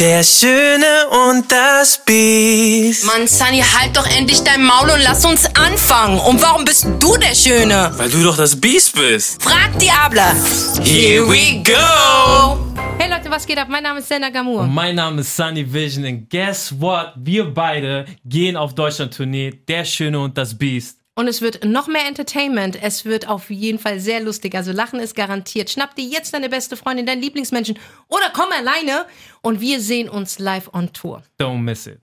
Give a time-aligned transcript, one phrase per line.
[0.00, 3.04] Der Schöne und das Biest.
[3.06, 6.18] Mann, Sunny, halt doch endlich dein Maul und lass uns anfangen.
[6.18, 7.92] Und warum bist du der Schöne?
[7.96, 9.40] Weil du doch das Biest bist.
[9.40, 10.34] Frag Diabla.
[10.82, 12.58] Here we go.
[12.98, 13.68] Hey Leute, was geht ab?
[13.70, 14.64] Mein Name ist Senna Gamur.
[14.64, 17.12] Mein Name ist Sunny Vision und guess what?
[17.14, 19.60] Wir beide gehen auf Deutschland-Tournee.
[19.68, 21.03] Der Schöne und das Biest.
[21.16, 22.76] Und es wird noch mehr Entertainment.
[22.82, 24.56] Es wird auf jeden Fall sehr lustig.
[24.56, 25.70] Also Lachen ist garantiert.
[25.70, 27.78] Schnapp dir jetzt deine beste Freundin, deinen Lieblingsmenschen
[28.08, 29.06] oder komm alleine
[29.40, 31.22] und wir sehen uns live on Tour.
[31.38, 32.00] Don't miss it.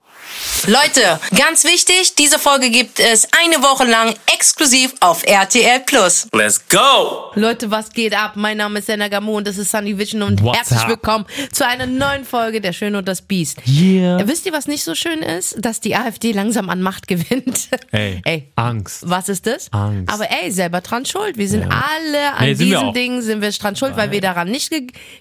[0.66, 6.28] Leute, ganz wichtig, diese Folge gibt es eine Woche lang exklusiv auf RTL Plus.
[6.32, 7.32] Let's go.
[7.34, 8.32] Leute, was geht ab?
[8.36, 10.88] Mein Name ist Senna Gamur und das ist Sunny Vision und What's herzlich up?
[10.88, 13.58] willkommen zu einer neuen Folge Der Schöne und das Biest.
[13.66, 14.26] Yeah.
[14.26, 15.56] Wisst ihr, was nicht so schön ist?
[15.58, 17.68] Dass die AfD langsam an Macht gewinnt.
[17.90, 18.52] Ey, Ey.
[18.56, 19.01] Angst.
[19.04, 19.72] Was ist das?
[19.72, 20.12] Angst.
[20.12, 21.36] Aber ey, selber dran schuld.
[21.38, 22.92] Wir sind alle an Nee, sind auch.
[22.92, 24.70] Dingen sind wir dran schuld, weil wir daran nicht,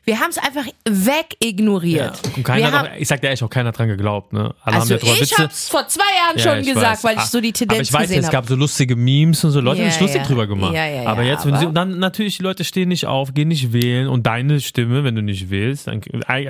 [0.06, 2.20] wir haben es einfach wegignoriert.
[2.36, 4.54] Und keiner hat auch, ich sag dir ehrlich, auch keiner hat dran geglaubt, ne?
[4.64, 5.44] Alle also haben ja ich Witze.
[5.44, 7.04] hab's vor zwei Jahren Ja, schon gesagt, weiß.
[7.04, 9.44] weil ich Ah, so die Tendenz Aber ich weiß, gesehen es gab so lustige Memes
[9.44, 10.28] und so, Leute Ja, haben sich lustig ja.
[10.28, 10.74] drüber gemacht.
[10.74, 13.34] Ja, ja, aber ja, jetzt, wenn sie, aber- dann natürlich, die Leute stehen nicht auf,
[13.34, 16.02] gehen nicht wählen und deine Stimme, wenn du nicht willst, dann,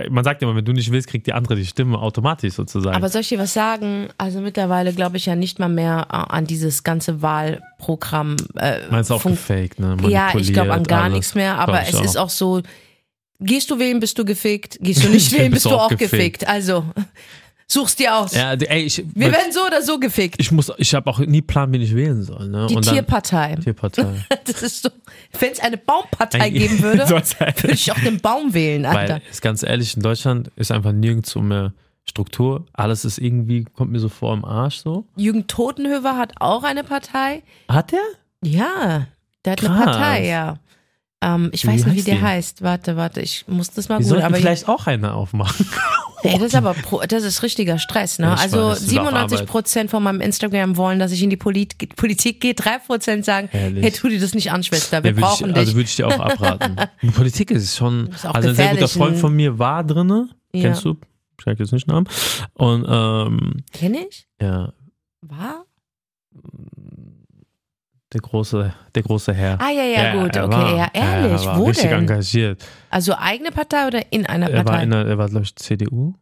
[0.09, 2.95] man sagt ja immer, wenn du nicht willst, kriegt die andere die Stimme automatisch sozusagen.
[2.95, 4.07] Aber soll ich dir was sagen?
[4.17, 8.37] Also mittlerweile glaube ich ja nicht mal mehr äh, an dieses ganze Wahlprogramm.
[8.55, 9.97] Äh, Meinst du auch gefaked, ne?
[10.07, 11.13] Ja, ich glaube an gar alles.
[11.13, 12.25] nichts mehr, aber es ist auch.
[12.25, 12.61] auch so,
[13.39, 16.47] gehst du wählen, bist du gefickt, gehst du nicht wählen, bist du auch gefickt.
[16.47, 16.85] Also,
[17.67, 18.33] such's dir aus.
[18.35, 20.35] Ja, ey, ich, Wir werden so oder so gefickt.
[20.39, 22.67] ich muss, ich habe auch nie Plan, wen ich wählen soll, ne?
[22.69, 23.55] Die dann, Tierpartei.
[23.63, 24.05] Tierpartei.
[24.45, 24.89] Das ist so,
[25.39, 29.13] wenn es eine Baumpartei Eigentlich- geben würde, würde ich auch den Baum wählen, Alter.
[29.15, 31.73] Weil, ist ganz ehrlich, in Deutschland ist einfach nirgendwo mehr
[32.11, 32.65] Struktur.
[32.73, 35.05] Alles ist irgendwie, kommt mir so vor im Arsch so.
[35.15, 37.41] Jürgen Totenhöfer hat auch eine Partei.
[37.67, 37.99] Hat der?
[38.43, 39.07] Ja,
[39.45, 39.85] der hat eine Krass.
[39.85, 40.57] Partei, ja.
[41.23, 42.21] Ähm, ich Wie weiß nicht, wie der die?
[42.21, 42.61] heißt.
[42.63, 44.23] Warte, warte, ich muss das mal Wir gut.
[44.23, 45.67] Aber vielleicht auch eine aufmachen.
[46.23, 48.25] ey, das ist aber pro, das ist richtiger Stress, ne?
[48.25, 51.21] Ja, ich also weiß, das ist auch 97 Prozent von meinem Instagram wollen, dass ich
[51.21, 52.55] in die Polit Politik gehe.
[52.55, 53.83] Drei Prozent sagen, Ehrlich?
[53.83, 55.03] hey, tu dir das nicht an, Schwester.
[55.03, 55.57] Wir Ja, brauchen ich, dich.
[55.59, 56.75] Also würde ich dir auch abraten.
[57.13, 58.07] Politik ist schon.
[58.07, 59.19] ist also ein sehr guter Freund ne?
[59.19, 60.29] von mir war drinne.
[60.53, 60.63] Ja.
[60.63, 60.97] Kennst du?
[61.41, 62.07] Ich sag jetzt nicht Namen.
[62.53, 64.27] Und ähm, Kenn ich?
[64.39, 64.73] ja,
[65.21, 65.65] War?
[68.13, 69.59] der große, der große Herr.
[69.59, 71.99] Ah, ja, ja, gut, er okay, war, ja, ehrlich, Er war wo richtig denn?
[71.99, 72.63] engagiert.
[72.89, 74.83] Also eigene Partei oder in einer Er war, Partei?
[74.83, 76.13] in der, er war glaube ich, CDU.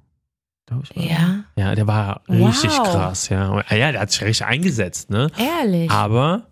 [0.67, 1.09] Glaub ich, war er.
[1.09, 2.47] ja, Ja, der war Wow.
[2.47, 3.49] richtig krass, ja.
[3.49, 5.29] Und, ja, der hat sich richtig eingesetzt, ne?
[5.37, 5.89] ehrlich.
[5.91, 6.45] Aber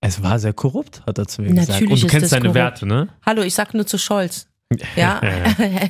[0.00, 1.68] es war sehr korrupt, hat er zu mir gesagt.
[1.70, 2.54] Natürlich Und du kennst seine korrupt.
[2.54, 3.08] Werte, ne?
[3.26, 4.48] Hallo, ich sag nur zu Scholz.
[4.96, 5.20] Ja,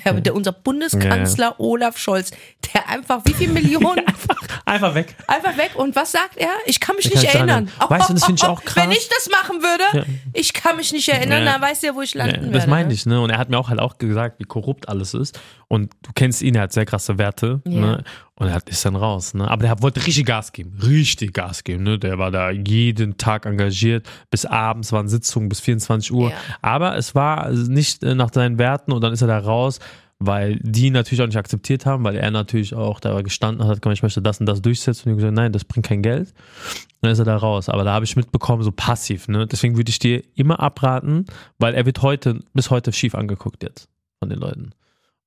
[0.04, 2.30] Ja, der, unser Bundeskanzler Olaf Scholz,
[2.74, 4.02] der einfach wie viel Millionen
[4.64, 5.14] Einfach weg.
[5.26, 6.50] einfach weg und was sagt er?
[6.66, 7.68] Ich kann mich Ich nicht kann erinnern.
[7.78, 7.90] erinnern.
[7.90, 8.76] Weißt du, das finde ich auch krass.
[8.84, 10.04] Wenn ich das machen würde, Ja.
[10.32, 11.52] ich kann mich nicht erinnern, Ja.
[11.52, 12.52] dann weiß er, wo ich Ja, landen werde.
[12.52, 12.94] das meine ne?
[12.94, 13.20] ich, ne?
[13.20, 15.38] Und er hat mir auch halt auch gesagt, wie korrupt alles ist.
[15.72, 17.80] Und du kennst ihn, er hat sehr krasse Werte, Ja.
[17.80, 18.04] ne?
[18.34, 19.50] Und er hat, ist dann raus, ne?
[19.50, 20.76] Aber der wollte richtig Gas geben.
[20.82, 21.98] Richtig Gas geben, ne?
[21.98, 24.06] Der war da jeden Tag engagiert.
[24.30, 26.28] Bis abends waren Sitzungen bis 24 Uhr.
[26.28, 26.36] Ja.
[26.60, 29.78] Aber es war nicht äh, nach seinen Werten und dann ist er da raus,
[30.18, 34.02] weil die natürlich auch nicht akzeptiert haben, weil er natürlich auch da gestanden hat, ich
[34.02, 35.00] möchte das und das durchsetzen.
[35.00, 36.28] Und die haben gesagt, nein, das bringt kein Geld.
[36.28, 37.70] Und dann ist er da raus.
[37.70, 39.46] Aber da habe ich mitbekommen, so passiv, ne?
[39.46, 41.24] Deswegen würde ich dir immer abraten,
[41.58, 44.72] weil er wird heute, bis heute schief angeguckt jetzt von den Leuten.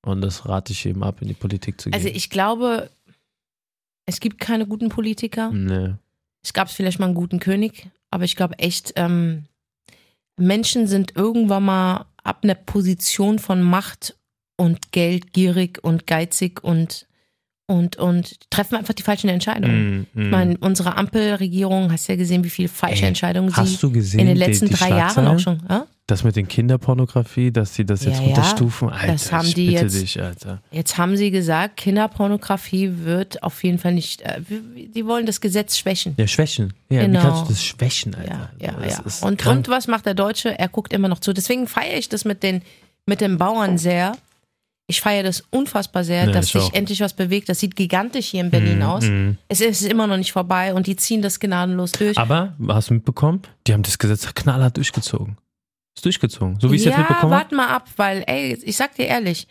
[0.06, 2.00] Und das rate ich ihm ab, in die Politik zu gehen.
[2.00, 2.90] Also ich glaube,
[4.06, 5.52] es gibt keine guten Politiker.
[5.52, 5.96] Nee.
[6.44, 9.46] Es gab vielleicht mal einen guten König, aber ich glaube echt, ähm,
[10.38, 14.16] Menschen sind irgendwann mal ab einer Position von Macht
[14.58, 17.08] und Geld gierig und geizig und
[17.68, 20.08] und und treffen einfach die falschen Entscheidungen.
[20.14, 20.22] Mm, mm.
[20.26, 23.92] Ich meine, unsere Ampelregierung, hast ja gesehen, wie viele falsche Ey, Entscheidungen sie Hast du
[23.92, 25.62] gesehen, in den die- letzten die drei Jahren auch schon.
[25.70, 25.88] Ja?
[26.08, 28.90] Das mit den Kinderpornografie, dass sie das jetzt Ja, runterstufen.
[28.90, 30.62] Alter, Das haben die bitte jetzt- dich, Alter.
[30.72, 34.22] Jetzt haben sie gesagt, Kinderpornografie wird auf jeden Fall nicht.
[34.22, 34.42] Äh,
[34.94, 36.14] die wollen das Gesetz schwächen.
[36.18, 36.74] Ja, schwächen.
[36.90, 37.20] Ja, Genau.
[37.20, 38.52] wie kannst du das schwächen, Alter?
[38.60, 39.04] Ja, ja, ja.
[39.22, 39.58] Und, krank.
[39.58, 40.58] und was macht der Deutsche?
[40.60, 41.34] Er guckt immer noch zu.
[41.34, 42.62] Deswegen feiere ich das mit den,
[43.08, 44.16] mit den Bauern sehr.
[44.88, 46.74] Ich feiere das unfassbar sehr, Ja, dass ich sich auch.
[46.74, 47.50] endlich was bewegt.
[47.50, 49.04] Das sieht gigantisch hier in Berlin aus.
[49.06, 49.32] mm.
[49.48, 52.18] Es ist immer noch nicht vorbei und die ziehen das gnadenlos durch.
[52.20, 53.42] Aber, hast du mitbekommen?
[53.66, 55.38] Die haben das Gesetz knallhart durchgezogen.
[55.96, 56.60] Ist durchgezogen.
[56.60, 57.44] So wie ich es ja, jetzt mitbekommen habe.
[57.44, 59.48] warte mal ab, weil, ey, ich sag dir ehrlich,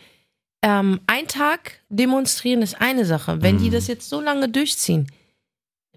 [0.63, 3.43] ähm, ein Tag demonstrieren ist eine Sache.
[3.43, 3.63] Wenn Mhm.
[3.65, 5.11] die das jetzt so lange durchziehen,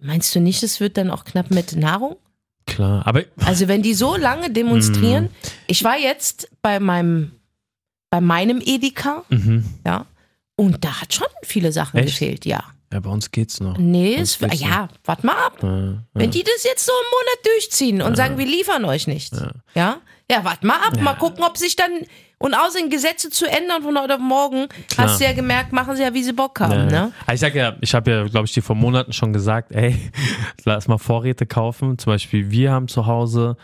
[0.02, 2.16] meinst du nicht, es wird dann auch knapp mit Nahrung?
[2.66, 3.06] Klar.
[3.06, 5.30] Aber Also wenn die so lange demonstrieren, Mhm.
[5.68, 7.34] ich war jetzt bei meinem,
[8.10, 9.66] bei meinem Edeka, mhm.
[9.86, 10.06] ja,
[10.56, 12.08] und da hat schon viele Sachen Echt?
[12.08, 12.64] gefehlt, ja.
[12.92, 13.78] ja, bei uns geht's noch.
[13.78, 15.60] Nee, es, geht's ja, warte mal ab.
[15.62, 16.04] Ja, ja.
[16.14, 19.40] Wenn die das jetzt so einen Monat durchziehen und sagen, wir liefern euch nichts,
[19.76, 19.98] ja,
[20.30, 21.92] ja, warte mal ab, mal gucken, ob sich dann,
[22.38, 24.68] Und außerdem Gesetze zu ändern von heute auf morgen,
[24.98, 26.88] hast du ja gemerkt, machen sie ja, wie sie Bock haben.
[26.88, 27.14] Ne?
[27.26, 29.96] Also Ich sag ja, ich habe ja, glaube ich, dir vor Monaten schon gesagt, ey,
[30.66, 31.98] lass mal Vorräte kaufen.
[31.98, 33.56] Zum Beispiel, wir haben zu Hause,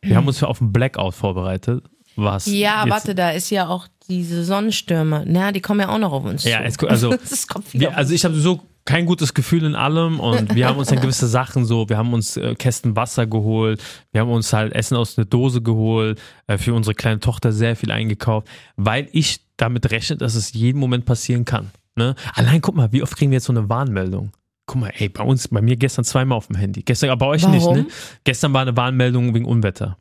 [0.00, 1.84] wir haben uns auf einen Blackout vorbereitet.
[2.16, 2.46] Was?
[2.46, 5.24] Ja, jetzt- warte, da ist ja auch diese Sonnenstürme.
[5.26, 6.64] Na, die kommen ja auch noch auf uns Ja, zu.
[6.64, 7.90] es, also, das kommt wieder.
[7.90, 11.00] wir, also ich habe so kein gutes Gefühl in allem und wir haben uns dann
[11.00, 13.82] gewisse Sachen so, wir haben uns äh, Kästen Wasser geholt,
[14.12, 17.74] wir haben uns halt Essen aus einer Dose geholt, äh, für unsere kleine Tochter sehr
[17.74, 18.46] viel eingekauft,
[18.76, 21.70] weil ich damit rechne, dass es jeden Moment passieren kann.
[21.96, 22.14] Ne?
[22.34, 24.30] Allein guck mal, wie oft kriegen wir jetzt so eine Warnmeldung?
[24.66, 26.82] Guck mal, ey, bei uns, bei mir gestern zweimal auf dem Handy.
[26.82, 27.78] Gestern, aber bei euch nicht, Warum?
[27.78, 27.86] ne?
[28.24, 29.96] Gestern war eine Warnmeldung wegen Unwetter.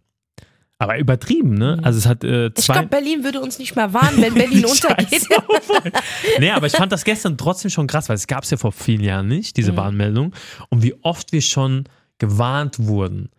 [0.77, 1.80] Aber übertrieben, ne?
[1.83, 2.74] Also es hat äh, ich zwei.
[2.74, 5.25] glaube, Berlin würde uns nicht mehr warnen, wenn Berlin untergeht.
[6.39, 8.74] nee, aber ich fand das gestern trotzdem schon krass, weil es gab es ja vor
[8.74, 10.33] vielen Jahren nicht, diese Warnmeldung.
[10.69, 11.86] Und wie oft wir schon
[12.18, 13.30] gewarnt wurden.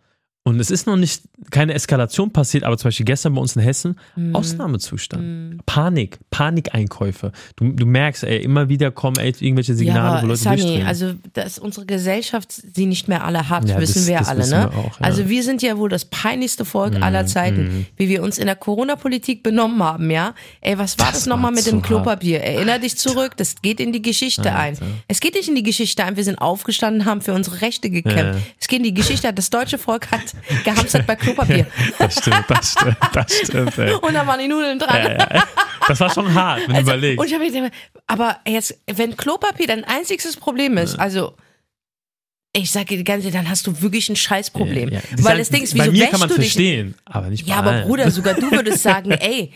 [0.47, 3.61] Und es ist noch nicht keine Eskalation passiert, aber zum Beispiel gestern bei uns in
[3.61, 3.97] Hessen
[4.33, 5.65] Ausnahmezustand.
[5.65, 7.31] Panik, Panikeinkäufe.
[7.55, 10.83] Du, du merkst, ey, immer wieder kommen ey, irgendwelche Ja, Signale, wo aber Leute Sunny,
[10.83, 14.39] also dass unsere Gesellschaft sie nicht mehr alle hat, Ja, wissen das- wir das alle,
[14.39, 14.69] wissen ne?
[14.71, 15.05] wir auch, ja.
[15.05, 18.45] Also wir sind ja wohl das peinlichste Volk Mhm, aller Zeiten, wie wir uns in
[18.45, 20.33] der Corona-Politik benommen haben, ja?
[20.61, 21.85] Ey, was war das, Das nochmal mit dem hart.
[21.85, 22.41] Klopapier?
[22.41, 24.77] Erinner dich zurück, das geht in die Geschichte ein.
[25.07, 28.39] Es geht nicht in die Geschichte ein, wir sind aufgestanden, haben für unsere Rechte gekämpft.
[28.39, 28.41] Ja.
[28.59, 30.21] Es geht in die Geschichte, das deutsche Volk hat
[30.63, 31.65] gehamstert bei Klopapier.
[31.99, 33.93] das stimmt, das stimmt, das stimmt, ey.
[33.93, 34.95] Und da waren die Nudeln dran.
[35.03, 35.43] Ja, ja.
[35.87, 37.19] Das war schon hart, wenn du Also, überlegst.
[37.19, 37.71] Und ich habe mir gedacht,
[38.07, 41.35] aber jetzt, wenn Klopapier dein einziges Problem ist, also
[42.53, 44.89] ich sage dir die ganze Zeit, dann hast du wirklich ein Scheißproblem.
[44.89, 45.23] Ja, ja.
[45.23, 46.45] Weil das Ding ist, bei wieso mir wäschst kann man du dich?
[46.53, 47.87] verstehen, aber nicht bei Ja, aber allen.
[47.87, 49.53] Bruder, sogar du würdest sagen, ey,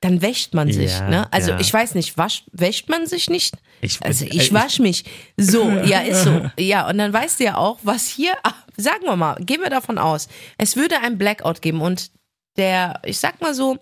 [0.00, 0.92] dann wäscht man sich.
[0.92, 1.32] Ja, ne?
[1.32, 1.60] Also ja.
[1.60, 3.54] ich weiß nicht, wasch, wäscht man sich nicht?
[3.82, 5.04] Ich- also äh, ich ich- wasch mich.
[5.36, 6.50] So, ja, ist so.
[6.58, 9.70] Ja, und dann weißt du ja auch, was hier, ach, sagen wir mal, gehen wir
[9.70, 12.10] davon aus, es würde ein Blackout geben und
[12.56, 13.78] der, ich sag mal so,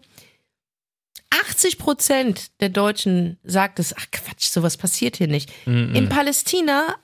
[1.31, 5.51] 80 Prozent der Deutschen sagt es, ach Quatsch, sowas passiert hier nicht.
[5.67, 6.97] In Palästina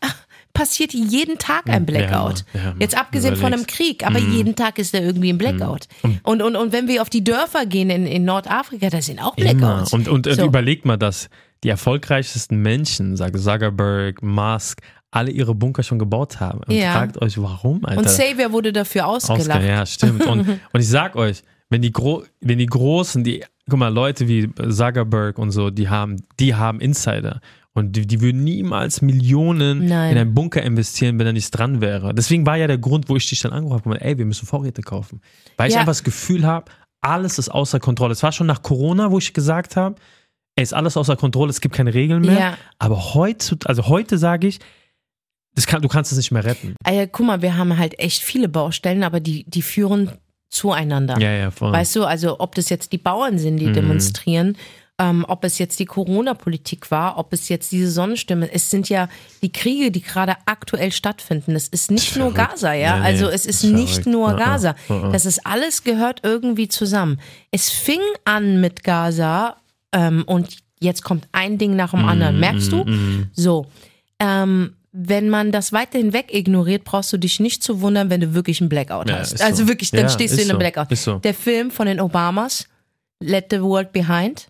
[0.55, 2.45] passiert jeden Tag ein Blackout.
[2.55, 3.67] Ja, ja, Jetzt abgesehen von einem.
[3.67, 5.89] Krieg, aber jeden Tag ist da irgendwie ein Blackout.
[6.23, 9.37] Und, und, und wenn wir auf die Dörfer gehen in, in Nordafrika, da sind auch
[9.37, 9.55] Immer.
[9.55, 9.93] Blackouts.
[9.93, 10.47] Und, und äh, So.
[10.47, 11.29] überlegt mal, dass
[11.65, 14.81] die erfolgreichsten Menschen, sage Zuckerberg, Musk,
[15.11, 16.61] alle ihre Bunker schon gebaut haben.
[16.67, 16.93] Und Ja.
[16.93, 17.99] fragt euch, warum, Alter?
[18.01, 19.41] Und Xavier wurde dafür ausgelacht.
[19.49, 20.27] Oscar, ja, stimmt.
[20.27, 20.41] Und,
[20.73, 24.49] und ich sag euch, wenn die, Gro wenn die Großen, die, guck mal, Leute wie
[24.71, 27.41] Zuckerberg und so, die haben, die haben Insider.
[27.77, 30.13] Und die, die würden niemals Millionen Nein.
[30.13, 32.15] in einen Bunker investieren, wenn da nichts dran wäre.
[32.15, 34.83] Deswegen war ja der Grund, wo ich dich dann angerufen habe, ey, wir müssen Vorräte
[34.83, 35.21] kaufen.
[35.57, 35.81] Weil ich Ja.
[35.81, 38.13] einfach das Gefühl habe, alles ist außer Kontrolle.
[38.13, 39.97] Es war schon nach Corona, wo ich gesagt habe,
[40.55, 42.39] ey, ist alles außer Kontrolle, es gibt keine Regeln mehr.
[42.39, 42.59] Ja.
[42.79, 44.61] Aber heute, also heute sage ich,
[45.57, 46.77] das kann, du kannst es nicht mehr retten.
[46.89, 50.11] Ja, guck mal, wir haben halt echt viele Baustellen, aber die, die führen
[50.49, 51.19] zueinander.
[51.19, 51.73] Ja, ja, voll.
[51.73, 53.59] Weißt du, also ob das jetzt die Bauern sind, Mhm.
[53.59, 54.57] die demonstrieren,
[54.99, 59.09] ähm, ob es jetzt die Corona-Politik war, ob es jetzt diese Sonnenstimme, es sind ja
[59.43, 61.55] die Kriege, die gerade aktuell stattfinden.
[61.55, 62.53] Das ist nicht nur verrückt.
[62.53, 62.95] Gaza, ja.
[62.95, 64.07] Nee, nee, also es ist ist nicht verrückt.
[64.07, 64.37] nur ja.
[64.37, 64.75] Gaza.
[64.89, 65.09] Ja.
[65.11, 67.21] Das ist alles gehört irgendwie zusammen.
[67.51, 69.57] Es fing an mit Gaza
[69.93, 72.39] ähm, und jetzt kommt ein Ding nach dem anderen.
[72.39, 72.85] Merkst du?
[73.33, 73.67] So.
[74.21, 78.33] Ähm, wenn man das weiterhin weg ignoriert, brauchst du dich nicht zu wundern, wenn du
[78.33, 79.43] wirklich einen Blackout Ja, hast.
[79.43, 79.69] Also so.
[79.69, 80.59] wirklich, dann Ja, stehst du in einem so.
[80.61, 80.97] Blackout.
[80.97, 81.19] So.
[81.19, 82.69] Der Film von den Obamas,
[83.21, 84.47] Let the World Behind,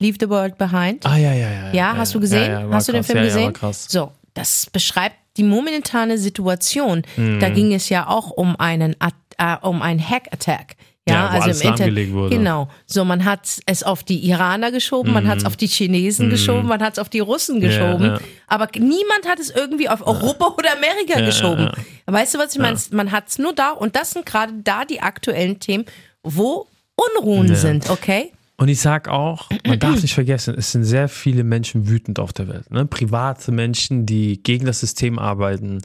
[0.00, 1.04] Leave the World Behind.
[1.04, 1.72] Ah, ja, ja, ja.
[1.72, 2.50] ja, hast du gesehen?
[2.52, 3.06] Ja, ja, hast du den krass.
[3.06, 3.44] Film ja, gesehen?
[3.44, 3.86] Ja, krass.
[3.88, 7.02] So, das beschreibt die momentane Situation.
[7.16, 7.40] Mhm.
[7.40, 8.94] Da ging es ja auch um einen
[9.38, 10.76] äh, um einen Hack-Attack.
[11.08, 12.12] Ja, Ja, also im Internet.
[12.12, 12.36] wurde.
[12.36, 12.68] Genau.
[12.86, 16.66] So, man hat es auf die Iraner geschoben, man hat es auf die Chinesen geschoben,
[16.68, 17.98] man hat es auf die Russen geschoben.
[18.08, 18.12] Mhm.
[18.14, 18.18] ja.
[18.46, 21.70] Aber niemand hat es irgendwie auf Europa oder Amerika Ja, geschoben.
[22.06, 22.78] ja, Weißt du, was ich meine?
[22.92, 25.86] Man hat es nur da und das sind gerade da die aktuellen Themen,
[26.22, 28.32] wo Unruhen sind, okay?
[28.60, 32.32] Und ich sag auch, man darf nicht vergessen, es sind sehr viele Menschen wütend auf
[32.32, 32.70] der Welt.
[32.72, 32.86] Ne?
[32.86, 35.80] Private Menschen, die gegen das System arbeiten.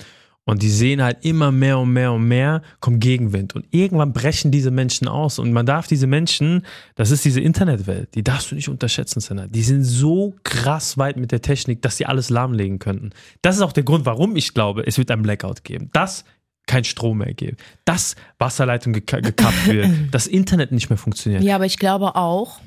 [0.45, 3.55] Und die sehen halt immer mehr und mehr und mehr, kommt Gegenwind.
[3.55, 5.39] Und irgendwann brechen diese Menschen aus.
[5.39, 6.65] Und man darf diese Menschen,
[6.95, 9.47] das ist diese Internetwelt, die darfst du nicht unterschätzen, Senna.
[9.47, 13.11] Die sind so krass weit mit der Technik, dass sie alles lahmlegen könnten.
[13.43, 15.89] Das ist auch der Grund, warum ich glaube, es wird ein Blackout geben.
[15.93, 16.25] Das
[16.67, 17.57] kein Strom mehr geben.
[17.85, 19.87] Dass Wasserleitung geka gekappt wird.
[20.11, 21.43] Das Internet nicht mehr funktioniert.
[21.43, 22.59] Ja, aber ich glaube auch,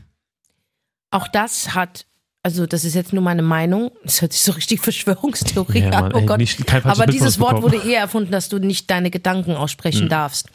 [1.11, 2.07] auch das hat,
[2.43, 6.01] also das ist jetzt nur meine Meinung, das hört sich so richtig Verschwörungstheorie Ja, an,
[6.03, 6.39] Mann, oh ey, Gott.
[6.39, 7.75] nicht- aber dieses Wort bekommen.
[7.75, 10.09] wurde eher erfunden, dass du nicht deine Gedanken aussprechen Hm.
[10.09, 10.49] darfst.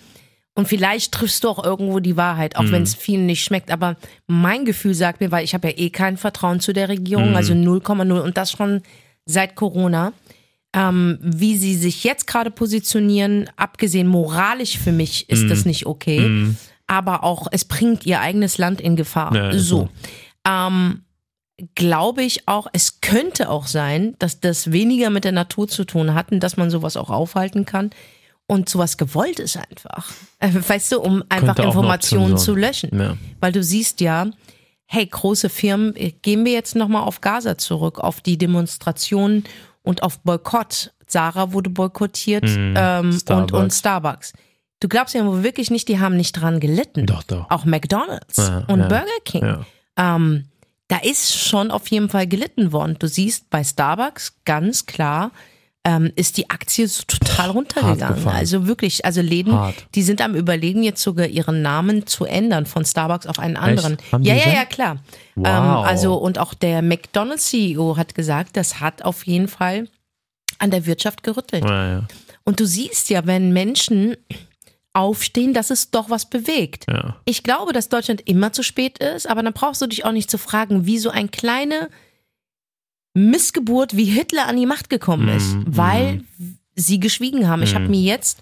[0.54, 2.66] Und vielleicht triffst du auch irgendwo die Wahrheit, Hm.
[2.68, 3.72] auch wenn es vielen nicht schmeckt.
[3.72, 3.96] Aber
[4.28, 7.36] mein Gefühl sagt mir, weil ich habe ja eh kein Vertrauen zu der Regierung, Hm.
[7.36, 8.82] also 0,0 und das schon
[9.26, 10.14] seit Corona.
[10.74, 15.50] Ähm, wie sie sich jetzt gerade positionieren, abgesehen moralisch für mich ist Hm.
[15.50, 16.56] das nicht okay.
[16.88, 19.36] aber auch es bringt ihr eigenes Land in Gefahr.
[19.36, 19.90] Ja, so.
[20.48, 21.02] Ähm,
[21.76, 26.14] glaube ich auch, es könnte auch sein, dass das weniger mit der Natur zu tun
[26.14, 27.92] hat und dass man sowas auch aufhalten kann
[28.48, 30.10] und sowas gewollt ist einfach.
[30.40, 32.98] Äh, Weißt du, um einfach Informationen zu löschen.
[33.00, 33.18] Ja.
[33.40, 34.28] Weil du siehst ja,
[34.86, 39.44] hey, große Firmen, äh, gehen wir jetzt nochmal auf Gaza zurück, auf die Demonstrationen
[39.84, 40.94] und auf Boykott.
[41.08, 43.54] Sarah wurde boykottiert Mhm, ähm, und, Starbucks.
[43.54, 44.34] und Starbucks.
[44.80, 47.06] Du glaubst ja wohl wirklich nicht, die haben nicht dran gelitten.
[47.06, 47.50] Doch, doch.
[47.52, 49.44] Auch McDonalds Ja, und ja, Burger King.
[49.46, 49.66] Ja.
[49.98, 50.46] Ähm,
[50.88, 52.96] da ist schon auf jeden Fall gelitten worden.
[52.98, 55.32] Du siehst bei Starbucks ganz klar,
[55.84, 58.28] ähm, ist die Aktie so total runtergegangen.
[58.28, 59.88] Also wirklich, also Läden, Hart.
[59.96, 63.98] die sind am überlegen, jetzt sogar ihren Namen zu ändern von Starbucks auf einen anderen.
[64.20, 64.98] Ja, ja, ja, klar.
[65.36, 65.48] Wow.
[65.48, 69.88] Ähm, also und auch der McDonald's CEO hat gesagt, das hat auf jeden Fall
[70.60, 71.64] an der Wirtschaft gerüttelt.
[71.64, 72.08] Ja, ja.
[72.44, 74.16] Und du siehst ja, wenn Menschen
[74.94, 76.86] aufstehen, dass es doch was bewegt.
[76.88, 77.16] ja.
[77.26, 80.30] Ich glaube, dass Deutschland immer zu spät ist, aber dann brauchst du dich auch nicht
[80.30, 81.90] zu fragen, wie so ein kleine
[83.14, 86.24] Missgeburt wie Hitler an die Macht gekommen ist, Mhm, weil
[86.76, 87.64] sie geschwiegen haben.
[87.64, 87.92] Ich habe Mhm.
[87.92, 88.42] mir jetzt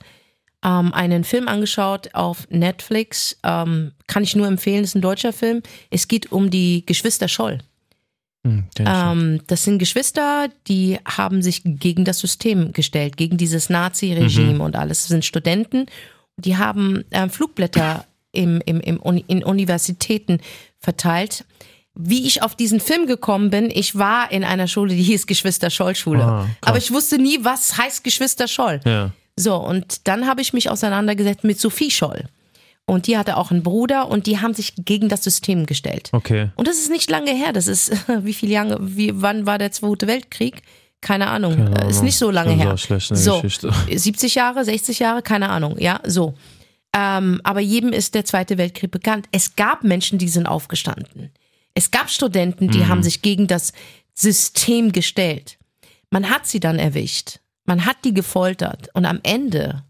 [0.63, 5.61] ähm, einen Film angeschaut auf Netflix, ähm, kann ich nur empfehlen, ist ein deutscher Film.
[5.89, 7.59] Es geht um die Geschwister Scholl.
[8.45, 8.65] Hm.
[8.77, 14.61] Ähm, das sind Geschwister, die haben sich gegen das System gestellt, gegen dieses Nazi-Regime Mhm.
[14.61, 14.99] und alles.
[15.03, 15.85] Das sind Studenten,
[16.38, 20.39] die haben ähm, Flugblätter im, im, im in Universitäten
[20.77, 21.45] verteilt.
[21.96, 25.69] Wie ich auf diesen Film gekommen bin, ich war in einer Schule, die hieß Geschwister
[25.69, 26.24] Scholl Schule.
[26.24, 26.48] Ah.
[26.62, 28.79] Aber ich wusste nie, was heißt Geschwister Scholl.
[28.86, 29.12] ja.
[29.36, 32.25] So, und dann habe ich mich auseinandergesetzt mit Sophie Scholl.
[32.86, 36.10] Und die hatte auch einen Bruder und die haben sich gegen das System gestellt.
[36.12, 36.50] Okay.
[36.55, 37.53] Und das ist nicht lange her.
[37.53, 37.91] Das ist,
[38.25, 40.62] wie viele Jahre, wie, wann war der Zweite Weltkrieg?
[41.00, 41.55] Keine Ahnung.
[41.55, 42.03] Keine Äh, Ist Ahnung.
[42.05, 43.00] nicht so lange ist her.
[43.00, 43.72] so, Geschichte.
[43.98, 45.77] 70 Jahre, 60 Jahre, keine Ahnung.
[45.79, 46.34] Ja, so.
[46.93, 49.27] Ähm, aber jedem ist der Zweite Weltkrieg bekannt.
[49.31, 51.29] Es gab Menschen, die sind aufgestanden.
[51.73, 52.71] Es gab Studenten, Mhm.
[52.71, 53.73] die haben sich gegen das
[54.13, 55.57] System gestellt.
[56.09, 57.39] Man hat sie dann erwischt.
[57.65, 58.89] Man hat die gefoltert.
[58.93, 59.83] Und am Ende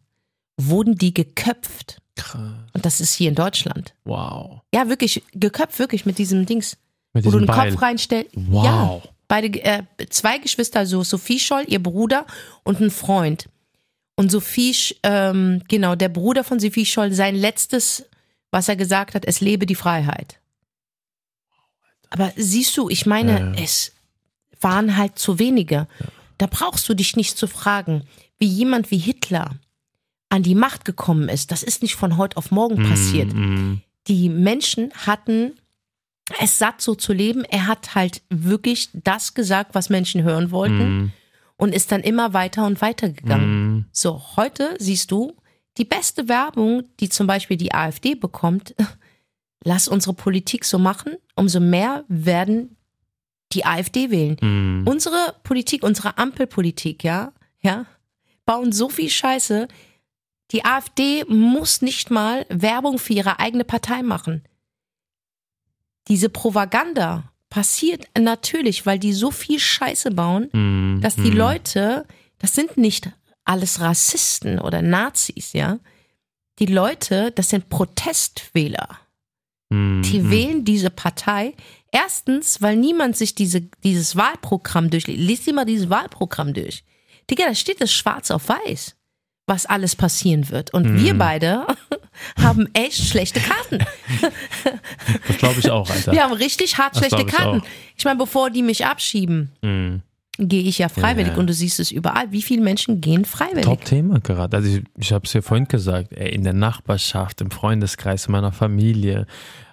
[0.57, 2.01] wurden die geköpft.
[2.15, 2.41] Krass.
[2.73, 3.93] Und das ist hier in Deutschland.
[4.03, 4.61] Wow.
[4.73, 6.77] Ja, wirklich, geköpft, wirklich mit diesem Dings
[7.13, 7.71] Mit wo du diesem den Beil.
[7.71, 8.31] Kopf reinstellst.
[8.35, 8.65] Wow.
[8.65, 12.25] Ja, beide, äh, zwei Geschwister, also Sophie Scholl, ihr Bruder
[12.63, 13.47] und ein Freund.
[14.17, 18.03] Und Sophie, ähm, genau, der Bruder von Sophie Scholl, sein letztes,
[18.51, 20.38] was er gesagt hat, es lebe die Freiheit.
[22.09, 23.63] Aber siehst du, ich meine, Ja, ja.
[23.63, 23.93] es
[24.61, 25.87] waren halt zu wenige.
[26.37, 28.03] Da brauchst du dich nicht zu fragen,
[28.37, 29.55] wie jemand wie Hitler
[30.29, 31.51] an die Macht gekommen ist.
[31.51, 35.53] Das ist nicht von heute auf morgen passiert Mm, die Menschen hatten
[36.39, 37.43] es satt, so zu leben.
[37.45, 41.11] Er hat halt wirklich das gesagt, was Menschen hören wollten mm,
[41.57, 43.77] und ist dann immer weiter und weiter gegangen.
[43.77, 43.85] mm.
[43.91, 45.35] So, heute siehst du,
[45.77, 48.75] die beste Werbung, die zum Beispiel die AfD bekommt,
[49.63, 52.77] lass unsere Politik so machen, umso mehr werden
[53.53, 54.37] die AfD wählen.
[54.41, 54.87] Mm.
[54.87, 57.85] Unsere Politik, unsere Ampelpolitik, ja, ja,
[58.45, 59.67] bauen so viel Scheiße.
[60.51, 64.43] Die AfD muss nicht mal Werbung für ihre eigene Partei machen.
[66.07, 71.37] Diese Propaganda passiert natürlich, weil die so viel Scheiße bauen, Mm, dass die mm.
[71.37, 72.05] Leute,
[72.37, 73.11] das sind nicht
[73.43, 75.79] alles Rassisten oder Nazis, ja.
[76.59, 78.99] Die Leute, das sind Protestwähler.
[79.69, 81.53] Mm, Die wählen diese Partei.
[81.91, 85.19] Erstens, weil niemand sich diese, dieses Wahlprogramm durchliest.
[85.19, 86.83] Lies dir mal dieses Wahlprogramm durch.
[87.29, 88.95] Digga, da steht das schwarz auf weiß,
[89.47, 90.73] was alles passieren wird.
[90.73, 91.65] Und wir beide
[92.41, 93.79] haben echt schlechte Karten.
[95.27, 96.11] Das glaube ich auch, Alter.
[96.11, 97.61] Wir haben richtig hart Das schlechte ich Karten.
[97.61, 97.65] auch.
[97.97, 99.97] Ich meine, bevor die mich abschieben, Mm.
[100.47, 101.27] Gehe ich ja freiwillig.
[101.29, 101.39] Ja, ja.
[101.39, 102.31] Und du siehst es überall.
[102.31, 103.65] Wie viele Menschen gehen freiwillig?
[103.65, 104.55] Top-Thema gerade.
[104.57, 108.31] Also ich, ich habe es ja vorhin gesagt, ey, in der Nachbarschaft, im Freundeskreis, in
[108.31, 109.25] meiner Familie.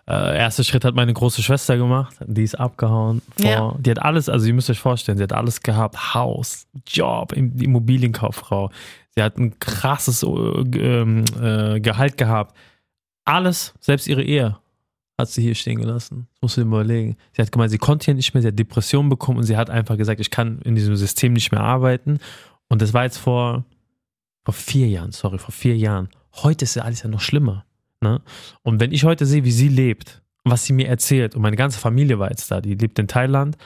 [0.08, 3.22] Äh, erster Schritt hat meine große Schwester gemacht, die ist abgehauen.
[3.40, 3.74] Vor, Ja.
[3.80, 7.58] Die hat alles, also ihr müsst euch vorstellen, sie hat alles gehabt, Haus, Job, Im-
[7.60, 8.70] Immobilienkauffrau.
[9.16, 12.56] Sie hat ein krasses äh, ähm, äh, Gehalt gehabt.
[13.24, 14.56] Alles, selbst ihre Ehe,
[15.18, 16.28] hat sie hier stehen gelassen.
[16.34, 17.16] Das musst du dir mal überlegen.
[17.32, 19.70] Sie hat gemeint, sie konnte hier nicht mehr, sie hat Depressionen bekommen und sie hat
[19.70, 22.18] einfach gesagt, ich kann in diesem System nicht mehr arbeiten.
[22.68, 23.64] Und das war jetzt vor,
[24.44, 26.08] vor vier Jahren, sorry, vor vier Jahren.
[26.34, 27.64] Heute ist ja alles ja noch schlimmer.
[28.00, 28.20] Ne?
[28.62, 31.78] Und wenn ich heute sehe, wie sie lebt was sie mir erzählt, und meine ganze
[31.78, 33.56] Familie war jetzt da, die lebt in Thailand,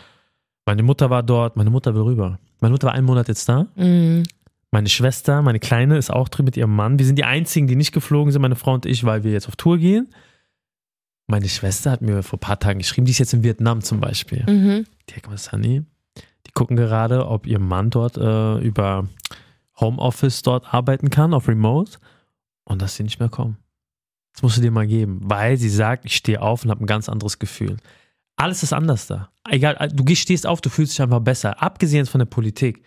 [0.66, 2.38] meine Mutter war dort, meine Mutter will rüber.
[2.60, 3.66] Meine Mutter war einen Monat jetzt da.
[3.76, 4.24] Mhm.
[4.70, 6.98] Meine Schwester, meine Kleine, ist auch drin mit ihrem Mann.
[6.98, 9.48] Wir sind die einzigen, die nicht geflogen sind, meine Frau und ich, weil wir jetzt
[9.48, 10.08] auf Tour gehen.
[11.30, 14.00] Meine Schwester hat mir vor ein paar Tagen geschrieben, die ist jetzt in Vietnam zum
[14.00, 14.44] Beispiel.
[14.48, 14.86] Mhm.
[15.08, 15.82] Die hat gesagt, Sunny,
[16.46, 19.06] die gucken gerade, ob ihr Mann dort äh, über
[19.78, 21.98] Homeoffice dort arbeiten kann, auf Remote,
[22.64, 23.56] und dass sie nicht mehr kommen.
[24.32, 26.86] Das musst du dir mal geben, weil sie sagt, ich stehe auf und habe ein
[26.86, 27.76] ganz anderes Gefühl.
[28.36, 29.30] Alles ist anders da.
[29.48, 31.62] Egal, du gehst- stehst auf, du fühlst dich einfach besser.
[31.62, 32.82] Abgesehen von der Politik,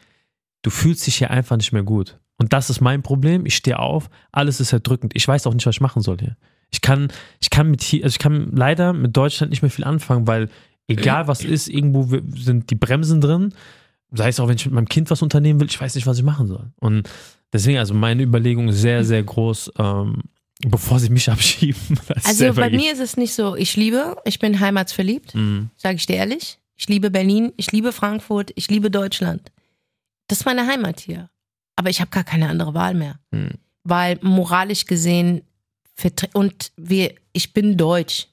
[0.63, 2.19] du fühlst dich hier einfach nicht mehr gut.
[2.37, 3.45] Und das ist mein Problem.
[3.45, 5.13] Ich stehe auf, alles ist erdrückend.
[5.15, 6.35] Ich weiß auch nicht, was ich machen soll hier.
[6.73, 7.07] Ich kann,
[7.39, 10.49] ich kann mit hier, also ich kann leider mit Deutschland nicht mehr viel anfangen, weil
[10.87, 12.03] egal was ist, irgendwo
[12.35, 13.53] sind die Bremsen drin.
[14.11, 16.17] Sei es auch, wenn ich mit meinem Kind was unternehmen will, ich weiß nicht, was
[16.17, 16.71] ich machen soll.
[16.79, 17.09] Und
[17.53, 20.23] deswegen, also meine Überlegung sehr, sehr groß, ähm,
[20.65, 21.97] bevor sie mich abschieben.
[22.23, 22.79] Also bei gehe.
[22.79, 25.69] mir ist es nicht so, ich liebe, ich bin heimatsverliebt, Mhm.
[25.77, 26.59] sage ich dir ehrlich.
[26.75, 29.51] Ich liebe Berlin, ich liebe Frankfurt, ich liebe Deutschland.
[30.27, 31.29] Das ist meine Heimat hier.
[31.75, 33.19] Aber ich habe gar keine andere Wahl mehr.
[33.31, 33.51] Mhm.
[33.83, 35.41] Weil moralisch gesehen,
[36.33, 38.27] und wir, ich bin deutsch.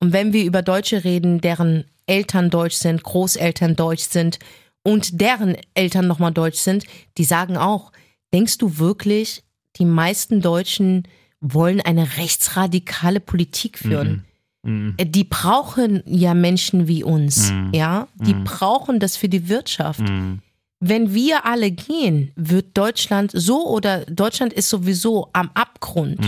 [0.00, 4.38] Und wenn wir über Deutsche reden, deren Eltern deutsch sind, Großeltern deutsch sind
[4.82, 6.84] und deren Eltern nochmal deutsch sind,
[7.18, 7.92] die sagen auch,
[8.32, 9.42] denkst du wirklich,
[9.76, 11.06] die meisten Deutschen
[11.40, 14.24] wollen eine rechtsradikale Politik führen?
[14.62, 14.94] Mhm.
[14.96, 17.70] Äh, Die brauchen ja Menschen wie uns, Mhm.
[17.74, 18.08] ja?
[18.16, 20.00] Die brauchen das für die Wirtschaft.
[20.00, 20.40] Mhm.
[20.80, 26.20] Wenn wir alle gehen, wird Deutschland so oder Deutschland ist sowieso am Abgrund.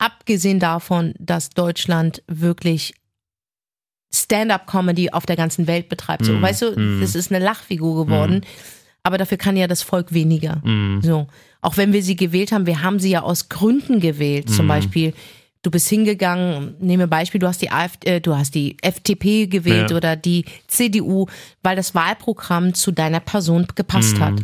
[0.00, 2.94] Abgesehen davon, dass Deutschland wirklich
[4.12, 6.24] Stand-up-Comedy auf der ganzen Welt betreibt.
[6.24, 6.42] So, Mhm.
[6.42, 7.00] weißt du, Mhm.
[7.00, 8.40] das ist eine Lachfigur geworden.
[9.02, 10.60] Aber dafür kann ja das Volk weniger.
[10.64, 11.00] Mhm.
[11.02, 11.26] So.
[11.62, 14.50] Auch wenn wir sie gewählt haben, wir haben sie ja aus Gründen gewählt.
[14.50, 14.68] Zum Mhm.
[14.68, 15.14] Beispiel,
[15.62, 19.90] du bist hingegangen, nehme Beispiel, du hast die AfD, äh, du hast die FDP gewählt
[19.90, 19.96] Ja.
[19.96, 21.26] oder die CDU,
[21.62, 24.20] weil das Wahlprogramm zu deiner Person gepasst Mhm.
[24.24, 24.34] hat.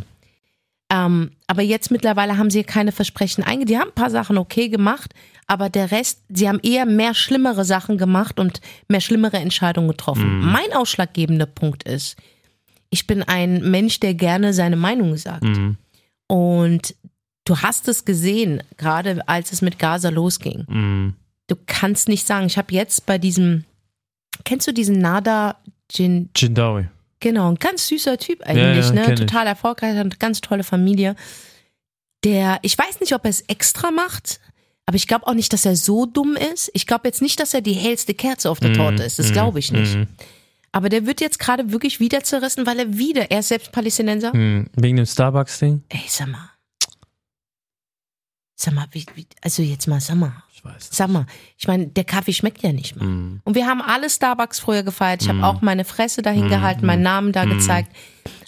[0.91, 3.67] Ähm, aber jetzt mittlerweile haben sie keine Versprechen eingegangen.
[3.67, 5.13] Die haben ein paar Sachen okay gemacht,
[5.47, 10.39] aber der Rest, sie haben eher mehr schlimmere Sachen gemacht und mehr schlimmere Entscheidungen getroffen.
[10.39, 10.51] Mhm.
[10.51, 12.17] Mein ausschlaggebender Punkt ist,
[12.89, 15.43] ich bin ein Mensch, der gerne seine Meinung sagt.
[15.43, 15.77] Mhm.
[16.27, 16.95] Und
[17.45, 20.65] du hast es gesehen, gerade als es mit Gaza losging.
[20.67, 21.15] Mhm.
[21.47, 23.63] Du kannst nicht sagen, ich habe jetzt bei diesem,
[24.43, 25.55] kennst du diesen Nada
[25.89, 26.89] Jin, Jindawi.
[27.21, 29.03] genau, ein ganz süßer Typ eigentlich, ja, ne?
[29.03, 29.19] kenn ich.
[29.21, 31.15] Total erfolgreich, hat eine ganz tolle Familie.
[32.25, 34.41] Der, ich weiß nicht, ob er es extra macht,
[34.87, 36.71] aber ich glaube auch nicht, dass er so dumm ist.
[36.73, 39.19] Ich glaube jetzt nicht, dass er die hellste Kerze auf der Torte ist.
[39.19, 39.33] Das Mhm.
[39.33, 39.95] glaube ich nicht.
[39.95, 40.07] Mhm.
[40.71, 44.35] Aber der wird jetzt gerade wirklich wieder zerrissen, weil er wieder, er ist selbst Palästinenser.
[44.35, 44.67] Mhm.
[44.75, 45.83] Wegen dem Starbucks-Ding?
[45.89, 46.49] Ey, sag mal.
[48.55, 50.31] Sag mal, wie, wie, also jetzt mal, sag mal.
[50.53, 50.89] Ich weiß.
[50.91, 53.05] Sag mal, ich meine, der Kaffee schmeckt ja nicht mehr.
[53.05, 53.41] Mhm.
[53.43, 55.21] Und wir haben alle Starbucks früher gefeiert.
[55.21, 55.43] Ich habe Mm.
[55.43, 56.49] auch meine Fresse dahin Mm.
[56.49, 57.49] gehalten, meinen Namen da Mm.
[57.51, 57.91] gezeigt.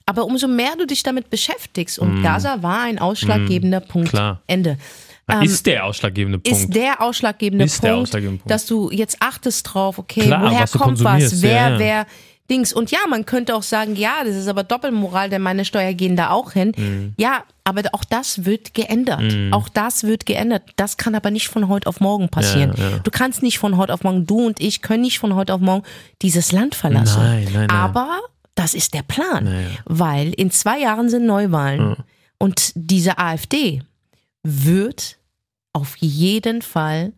[0.07, 2.23] Aber umso mehr du dich damit beschäftigst, und Mm.
[2.23, 4.09] Gaza war ein ausschlaggebender Punkt.
[4.09, 4.41] Klar.
[4.47, 4.79] Ende.
[5.29, 6.59] Ähm, ist der ausschlaggebende Punkt.
[6.59, 8.51] Ist der ausschlaggebende Ist der Punkt, ausschlaggebende Punkt.
[8.51, 12.05] dass du jetzt achtest drauf, okay, Klar, woher was kommt was, wer, ja, wer,
[12.49, 12.73] Dings.
[12.73, 16.15] Und ja, man könnte auch sagen, ja, das ist aber Doppelmoral, denn meine Steuer gehen
[16.15, 16.71] da auch hin.
[16.75, 17.13] Mhm.
[17.17, 19.21] Ja, aber auch das wird geändert.
[19.51, 20.63] Auch das wird geändert.
[20.75, 22.73] Das kann aber nicht von heute auf morgen passieren.
[22.75, 22.99] Ja, ja.
[22.99, 25.61] Du kannst nicht von heute auf morgen, du und ich können nicht von heute auf
[25.61, 25.83] morgen
[26.23, 27.21] dieses Land verlassen.
[27.21, 27.69] Nein, nein, nein.
[27.69, 28.19] Aber
[28.55, 29.67] das ist der Plan, Naja.
[29.85, 31.97] weil in zwei Jahren sind Neuwahlen
[32.39, 33.83] und diese AfD
[34.41, 35.17] wird
[35.79, 37.13] auf jeden Fall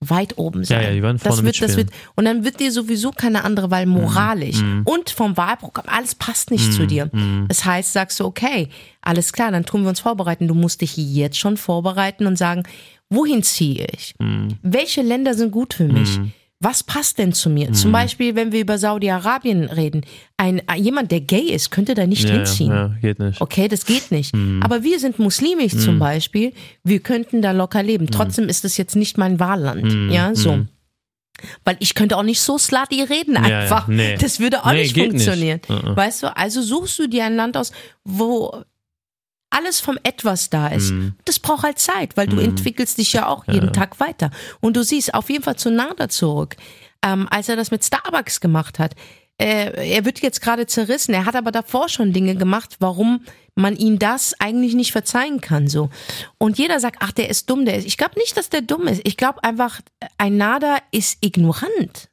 [0.00, 0.82] weit oben sein.
[0.82, 3.70] ja, die werden das vorne wird, das wird, und dann wird dir sowieso keine andere
[3.70, 4.82] Wahl moralisch Mhm.
[4.84, 7.10] und vom Wahlprogramm, alles passt nicht zu dir.
[7.48, 8.68] Das heißt, sagst du, okay,
[9.00, 10.48] alles klar, dann tun wir uns vorbereiten.
[10.48, 12.64] Du musst dich jetzt schon vorbereiten und sagen,
[13.08, 14.14] wohin ziehe ich?
[14.20, 14.48] Mhm.
[14.62, 16.20] Welche Länder sind gut für mich?
[16.60, 17.68] Was passt denn zu mir?
[17.68, 17.74] Mhm.
[17.74, 20.02] Zum Beispiel, wenn wir über Saudi-Arabien reden,
[20.38, 22.70] ein, jemand, der gay ist, könnte da nicht ja, hinziehen.
[22.70, 23.40] ja, geht nicht.
[23.42, 24.34] Okay, das geht nicht.
[24.34, 24.62] Mhm.
[24.62, 26.52] Aber wir sind muslimisch zum Beispiel.
[26.82, 28.06] Wir könnten da locker leben.
[28.06, 29.82] Trotzdem ist es jetzt nicht mein Wahlland.
[29.84, 30.10] Mhm.
[30.10, 30.56] Ja, so.
[30.56, 30.68] Mhm.
[31.64, 33.86] Weil ich könnte auch nicht so slutty reden ja, einfach.
[33.88, 34.16] nee.
[34.18, 35.08] Das würde auch Nee, nicht nicht.
[35.10, 35.60] funktionieren.
[35.68, 35.94] Uh-uh.
[35.94, 37.72] Weißt du, also suchst du dir ein Land aus,
[38.04, 38.62] wo
[39.50, 40.90] alles vom Etwas da ist.
[40.90, 41.14] Mhm.
[41.24, 44.30] Das braucht halt Zeit, weil du entwickelst dich ja auch jeden Tag weiter.
[44.60, 46.56] Und du siehst auf jeden Fall zu Nada zurück,
[47.02, 48.94] ähm, als er das mit Starbucks gemacht hat.
[49.38, 51.14] Äh, er wird jetzt gerade zerrissen.
[51.14, 53.20] Er hat aber davor schon Dinge gemacht, warum
[53.54, 55.68] man ihm das eigentlich nicht verzeihen kann.
[55.68, 55.90] So.
[56.38, 57.86] Und jeder sagt, ach, der ist dumm, der ist.
[57.86, 59.02] Ich glaube nicht, dass der dumm ist.
[59.04, 59.80] Ich glaube einfach,
[60.18, 62.08] ein Nada ist ignorant.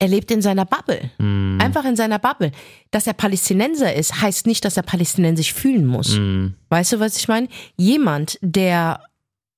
[0.00, 1.10] Er lebt in seiner Bubble.
[1.18, 1.58] Mhm.
[1.60, 2.52] Einfach in seiner Bubble.
[2.90, 6.16] Dass er Palästinenser ist, heißt nicht, dass er palästinensisch fühlen muss.
[6.16, 6.54] Mhm.
[6.70, 7.48] Weißt du, was ich meine?
[7.76, 9.04] Jemand, der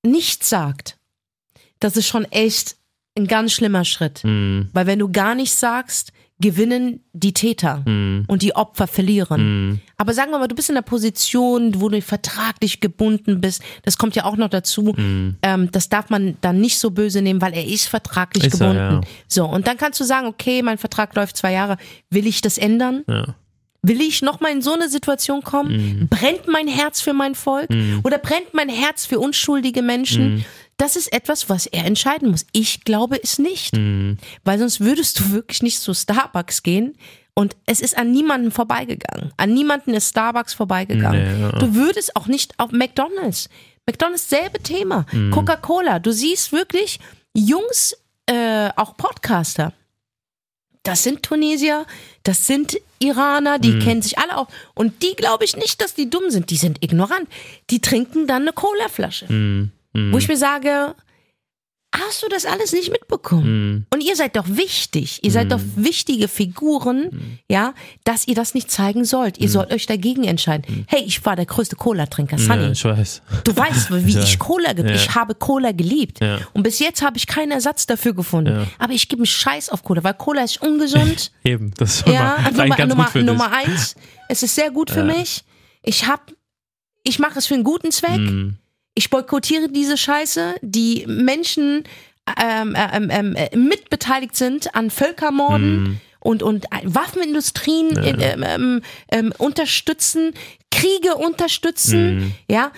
[0.02, 0.98] nichts sagt,
[1.78, 2.76] das ist schon echt
[3.16, 4.22] ein ganz schlimmer Schritt.
[4.24, 4.68] Mhm.
[4.72, 8.24] Weil wenn du gar nichts sagst, gewinnen die Täter Mhm.
[8.26, 9.68] und die Opfer verlieren.
[9.70, 9.80] Mhm.
[9.96, 13.62] Aber sagen wir mal, du bist in einer Position, wo du vertraglich gebunden bist.
[13.84, 14.92] Das kommt ja auch noch dazu.
[14.96, 15.36] Mhm.
[15.42, 18.72] Ähm, das darf man dann nicht so böse nehmen, weil er ist vertraglich Ist er,
[18.72, 19.02] gebunden.
[19.04, 19.08] ja.
[19.28, 21.76] So, und dann kannst du sagen, okay, mein Vertrag läuft zwei Jahre.
[22.10, 23.04] Will ich das ändern?
[23.08, 23.36] Ja.
[23.84, 25.72] Will ich nochmal in so eine Situation kommen?
[26.00, 26.08] Mhm.
[26.08, 27.68] Brennt mein Herz für mein Volk?
[28.04, 30.44] Oder brennt mein Herz für unschuldige Menschen?
[30.82, 30.84] Mhm.
[30.84, 32.44] das ist etwas, was er entscheiden muss.
[32.52, 33.74] Ich glaube es nicht.
[33.76, 34.18] Mhm.
[34.44, 36.96] Weil sonst würdest du wirklich nicht zu Starbucks gehen.
[37.34, 39.32] Und es ist an niemanden vorbeigegangen.
[39.38, 41.38] An niemanden ist Starbucks vorbeigegangen.
[41.38, 41.52] Nee, ja.
[41.52, 43.48] Du würdest auch nicht auf McDonalds.
[43.86, 45.06] McDonalds selbe Thema.
[45.12, 45.30] Mhm.
[45.30, 45.98] Coca-Cola.
[45.98, 47.00] Du siehst wirklich
[47.34, 49.72] Jungs, äh, auch Podcaster.
[50.82, 51.86] Das sind Tunesier,
[52.24, 53.62] das sind Iraner, Mhm.
[53.62, 54.48] die kennen sich alle auch.
[54.74, 56.50] Und die glaube ich nicht, dass die dumm sind.
[56.50, 57.28] Die sind ignorant.
[57.70, 59.32] Die trinken dann eine Colaflasche.
[59.32, 59.70] Mhm.
[59.94, 60.94] Wo ich mir sage,
[61.94, 63.68] hast du das alles nicht mitbekommen?
[63.72, 63.86] Mhm.
[63.92, 65.22] Und ihr seid doch wichtig.
[65.22, 67.74] Ihr seid doch wichtige Figuren, ja,
[68.04, 69.36] dass ihr das nicht zeigen sollt.
[69.36, 70.86] Ihr sollt euch dagegen entscheiden.
[70.88, 72.62] Hey, ich war der größte Cola-Trinker, Sunny.
[72.62, 73.22] Ja, ich weiß.
[73.44, 74.94] Du weißt, wie ich Cola, ge Ja.
[74.94, 76.20] ich habe Cola geliebt.
[76.20, 76.38] Ja.
[76.54, 78.54] Und bis jetzt habe ich keinen Ersatz dafür gefunden.
[78.60, 78.66] Ja.
[78.78, 81.32] Aber ich gebe einen Scheiß auf Cola, weil Cola ist ungesund.
[81.44, 83.94] Eben, das ist schon ja, Nummer, Nummer, Nummer eins.
[84.28, 85.44] Es ist sehr gut für mich.
[85.82, 86.32] Ich hab,
[87.02, 88.16] ich mache es für einen guten Zweck.
[88.18, 88.56] Mhm.
[88.94, 91.84] Ich boykottiere diese Scheiße, die Menschen
[92.40, 98.82] ähm, ähm, ähm, äh, mitbeteiligt sind an Völkermorden und, und äh, Waffenindustrien äh, ähm, ähm,
[99.10, 100.32] ähm, unterstützen,
[100.70, 102.70] Kriege unterstützen, ja.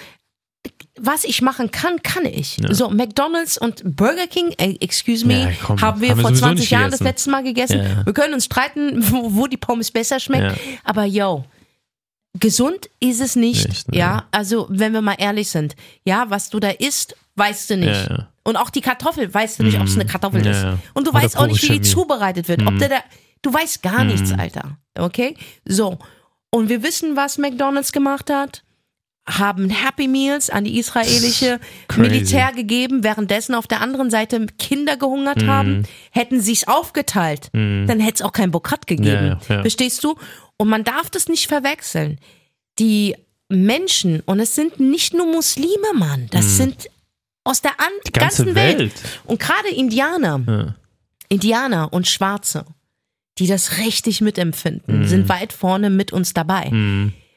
[0.96, 2.56] Was ich machen kann, kann ich.
[2.70, 6.46] So, McDonalds und Burger King, äh, excuse me, Ja, komm, haben wir haben vor sowieso
[6.46, 7.04] 20 nicht Jahren das gegessen.
[7.04, 7.78] letzte Mal gegessen.
[7.78, 8.06] Ja, ja.
[8.06, 10.56] Wir können uns streiten, wo, wo die Pommes besser schmeckt.
[10.56, 10.78] Ja.
[10.84, 11.44] Aber yo,
[12.38, 13.68] gesund ist es nicht.
[13.68, 13.98] Nicht, ne.
[13.98, 18.08] ja, also wenn wir mal ehrlich sind, ja, was du da isst, weißt du nicht.
[18.08, 18.28] Ja, ja.
[18.42, 20.78] Und auch die Kartoffel, weißt du nicht, ob es eine Kartoffel Ja, ist.
[20.92, 22.66] Und du Oder weißt auch nicht, wie die zubereitet wird.
[22.66, 22.96] Ob der da,
[23.42, 24.76] du weißt gar nichts, Alter.
[24.98, 25.34] Okay?
[25.64, 25.98] So.
[26.50, 28.62] Und wir wissen, was McDonalds gemacht hat.
[29.26, 32.00] Haben Happy Meals an die israelische Crazy.
[32.02, 35.46] Militär gegeben, währenddessen auf der anderen Seite Kinder gehungert Mhm.
[35.46, 35.82] haben.
[36.10, 39.08] Hätten sie es aufgeteilt, dann hätte es auch kein Bokat gegeben.
[39.08, 39.60] Ja, ja, ja.
[39.62, 40.16] Verstehst du?
[40.56, 42.18] Und man darf das nicht verwechseln.
[42.78, 43.16] Die
[43.48, 46.88] Menschen, und es sind nicht nur Muslime, Mann, das sind
[47.44, 48.12] aus der an Mhm.
[48.12, 48.78] ganze ganzen Welt.
[48.78, 48.94] Welt.
[49.24, 50.74] Und gerade Indianer, Ja.
[51.28, 52.64] Indianer und Schwarze,
[53.38, 55.06] die das richtig mitempfinden, Mhm.
[55.06, 56.70] sind weit vorne mit uns dabei.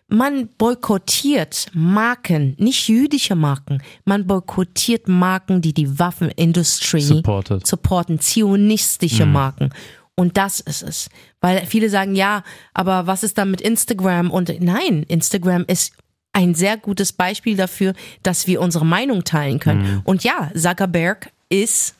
[0.09, 3.81] Man boykottiert Marken, nicht jüdische Marken.
[4.05, 7.67] Man boykottiert Marken, die die Waffenindustrie Supported.
[7.67, 9.71] supporten, zionistische Marken.
[10.19, 11.09] Und das ist es.
[11.41, 14.31] Weil viele sagen, ja, aber was ist dann mit Instagram?
[14.31, 15.93] Und nein, Instagram ist
[16.33, 20.01] ein sehr gutes Beispiel dafür, dass wir unsere Meinung teilen können.
[20.03, 21.95] Und ja, Zuckerberg ist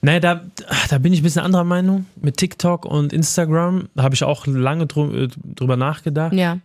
[0.00, 0.46] Naja, da,
[0.88, 2.06] da bin ich ein bisschen anderer Meinung.
[2.16, 6.32] Mit TikTok und Instagram habe ich auch lange drü äh, drüber nachgedacht.
[6.32, 6.58] ja.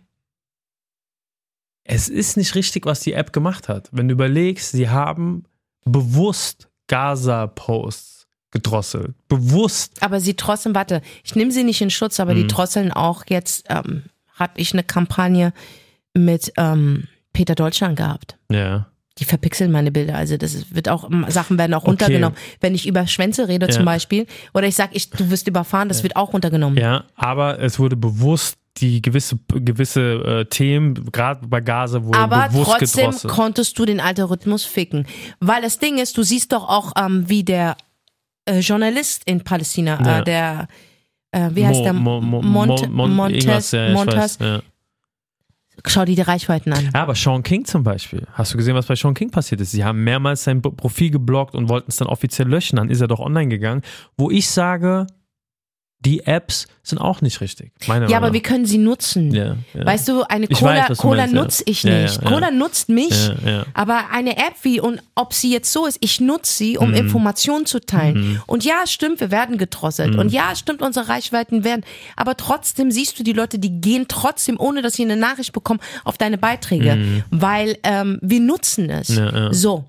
[1.86, 3.90] Es ist nicht richtig, was die App gemacht hat.
[3.92, 5.44] Wenn du überlegst, sie haben
[5.84, 8.13] bewusst Gaza-Posts
[8.54, 9.14] gedrosselt.
[9.28, 10.02] Bewusst.
[10.02, 12.36] Aber sie trotzdem, warte, ich nehme sie nicht in Schutz, aber Mhm.
[12.38, 15.52] die drosseln auch jetzt, ähm, habe ich eine Kampagne
[16.14, 18.36] mit ähm, Peter Deutschland gehabt.
[18.50, 18.86] Ja.
[19.18, 20.16] Die verpixeln meine Bilder.
[20.16, 21.90] Also das wird auch, Sachen werden auch Okay.
[21.90, 22.36] runtergenommen.
[22.60, 23.72] Wenn ich über Schwänze rede Ja.
[23.72, 26.78] zum Beispiel, oder ich sag, ich, du wirst überfahren, das wird auch runtergenommen.
[26.78, 30.00] Ja, aber es wurde bewusst die gewisse, gewisse
[30.40, 33.32] äh, Themen, gerade bei Gaza, wurden Aber bewusst trotzdem gedrosselt.
[33.32, 35.06] konntest du den Algorithmus ficken.
[35.38, 37.76] Weil das Ding ist, du siehst doch auch, ähm, wie der
[38.46, 40.18] äh, Journalist in Palästina, Ja.
[40.20, 40.68] äh, der,
[41.32, 41.92] äh, wie heißt Mo- der?
[41.92, 44.16] Mo- Mo- Mont Mo- Mon- Montes, ja, Montes.
[44.16, 44.60] weiß, ja.
[45.86, 46.84] Schau dir die Reichweiten an.
[46.94, 48.26] Ja, aber Sean King zum Beispiel.
[48.32, 49.72] Hast du gesehen, was bei Sean King passiert ist?
[49.72, 52.76] Sie haben mehrmals sein Profil geblockt und wollten es dann offiziell löschen.
[52.76, 53.82] Dann ist er doch online gegangen.
[54.16, 55.06] Wo ich sage,
[56.04, 57.72] die Apps sind auch nicht richtig.
[57.86, 59.32] Ja, aber Meinung wir können sie nutzen.
[59.32, 59.86] Ja, ja.
[59.86, 62.22] Weißt du, eine Ich Cola, weiß, Cola nutze ich nicht.
[62.22, 63.30] Cola nutzt mich.
[63.72, 66.78] Aber eine App wie, und ob sie jetzt so ist, ich nutze sie, Mhm.
[66.82, 68.42] um Informationen zu teilen.
[68.46, 70.12] Und ja, stimmt, wir werden gedrosselt.
[70.12, 70.18] Mhm.
[70.18, 71.84] Und ja, stimmt, unsere Reichweiten werden.
[72.16, 75.80] Aber trotzdem siehst du die Leute, die gehen trotzdem, ohne dass sie eine Nachricht bekommen,
[76.04, 77.22] auf deine Beiträge.
[77.30, 79.08] Weil ähm, wir nutzen es.
[79.08, 79.48] Mhm.
[79.52, 79.84] So.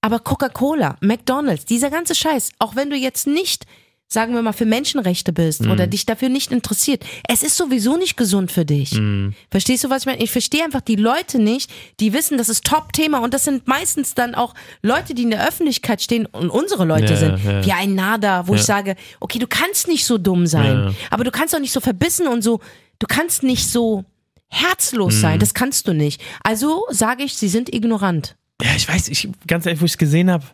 [0.00, 3.66] Aber Coca-Cola, McDonalds, dieser ganze Scheiß, auch wenn du jetzt nicht
[4.10, 5.90] sagen wir mal, für Menschenrechte bist oder Mhm.
[5.90, 7.04] dich dafür nicht interessiert.
[7.28, 8.92] Es ist sowieso nicht gesund für dich.
[8.92, 9.34] Mhm.
[9.50, 10.22] Verstehst du, was ich meine?
[10.22, 14.14] Ich verstehe einfach die Leute nicht, die wissen, das ist Top-Thema und das sind meistens
[14.14, 17.44] dann auch Leute, die in der Öffentlichkeit stehen und unsere Leute Ja, sind.
[17.44, 17.64] ja.
[17.66, 20.94] Wie ein Nada, wo ich sage, okay, du kannst nicht so dumm sein, Ja.
[21.10, 22.60] aber du kannst auch nicht so verbissen und so,
[22.98, 24.04] du kannst nicht so
[24.48, 25.20] herzlos Mhm.
[25.20, 26.22] sein, das kannst du nicht.
[26.42, 28.36] Also sage ich, sie sind ignorant.
[28.62, 30.44] ja, ich weiß, ich, ganz ehrlich, wo ich es gesehen habe,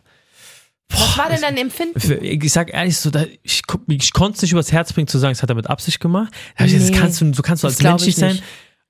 [0.89, 1.99] Was war denn dein Empfinden?
[2.23, 3.09] Ich sag ehrlich so,
[3.43, 5.99] ich, ich konnte es nicht übers Herz bringen zu sagen, es hat er mit Absicht
[5.99, 6.33] gemacht.
[6.57, 8.39] Da ich gesagt, Nee, das kannst du, so kannst du als Mensch ich nicht sein.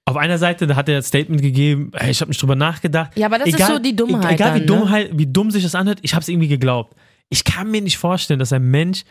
[0.08, 3.12] Auf einer Seite, da hat er das Statement gegeben, hey, ich habe nicht drüber nachgedacht.
[3.17, 4.81] Ja, aber das ist so die Dummheit Egal wie, dann, ne?
[4.84, 6.95] Dummheit, wie dumm sich das anhört, ich habe es irgendwie geglaubt.
[7.29, 9.03] Ich kann mir nicht vorstellen, dass ein Mensch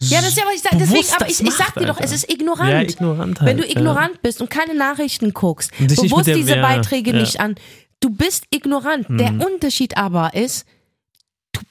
[0.00, 0.76] Ja, das ist ja, was ich sage.
[0.78, 2.70] Deswegen, aber ich, ich sag dir doch, es ist ignorant.
[2.70, 3.70] Ja, ignorant halt, Wenn du ja.
[3.76, 7.18] ignorant bist und keine Nachrichten guckst, bewusst dem- diese ja, Beiträge ja.
[7.20, 7.56] Nicht an,
[8.00, 9.06] du bist ignorant.
[9.10, 10.64] Der Unterschied aber ist,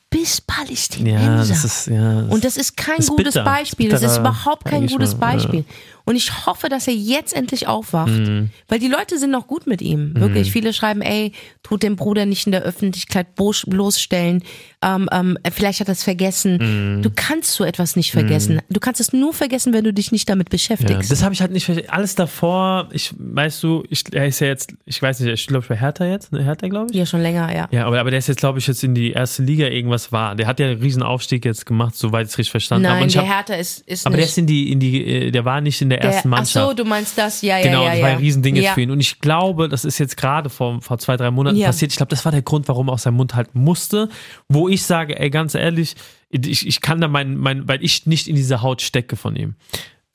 [0.10, 1.48] du bist Ja, Palästinenser.
[1.50, 2.20] das ist, ja.
[2.30, 3.44] und das ist kein ist gutes bitter.
[3.44, 3.90] Beispiel.
[3.90, 5.64] Das ist überhaupt kein gutes Beigeschmack, ja.
[6.08, 8.14] Und ich hoffe, dass er jetzt endlich aufwacht.
[8.14, 8.50] Mhm.
[8.70, 10.14] Weil die Leute sind noch gut mit ihm.
[10.16, 10.54] Wirklich.
[10.54, 14.42] Viele schreiben, ey, tut den Bruder nicht in der Öffentlichkeit bloßstellen.
[14.82, 16.98] Ähm, ähm, vielleicht hat er es vergessen.
[16.98, 17.02] Mhm.
[17.02, 18.62] Du kannst so etwas nicht vergessen.
[18.70, 21.12] Du kannst es nur vergessen, wenn du dich nicht damit Ja, beschäftigst.
[21.12, 21.90] das habe ich halt nicht verstanden.
[21.92, 25.66] Alles davor, ich weißt du, ich, er ist ja jetzt, ich weiß nicht, ich glaube
[25.68, 26.96] bei Hertha jetzt, ne, Hertha glaube ich.
[26.98, 27.68] Ja, schon länger, ja.
[27.72, 30.36] Ja, aber, aber der ist jetzt, glaube ich, jetzt in die erste Liga irgendwas war.
[30.36, 32.96] Der hat ja einen riesen Aufstieg jetzt gemacht, soweit ich es richtig verstanden habe.
[32.96, 34.30] Nein, Und ich der hab- Hertha ist, ist Aber der nicht.
[34.32, 36.68] ist in die, in die, äh, der war nicht in der der, ersten ach Mannschaft.
[36.68, 37.42] so, du meinst das?
[37.42, 37.90] Ja, ja, Genau, ja.
[37.90, 38.04] das ja.
[38.06, 38.74] war ein Riesending jetzt ja.
[38.74, 38.92] für ihn.
[38.92, 41.68] Und ich glaube, das ist jetzt gerade vor, vor zwei, drei Monaten Ja.
[41.68, 41.92] passiert.
[41.92, 44.10] Ich glaube, das war der Grund, warum er aus seinem Mund halten musste.
[44.48, 45.96] Wo ich sage, ey, ganz ehrlich,
[46.30, 49.56] ich, ich kann da mein, mein, weil ich nicht in dieser Haut stecke von ihm.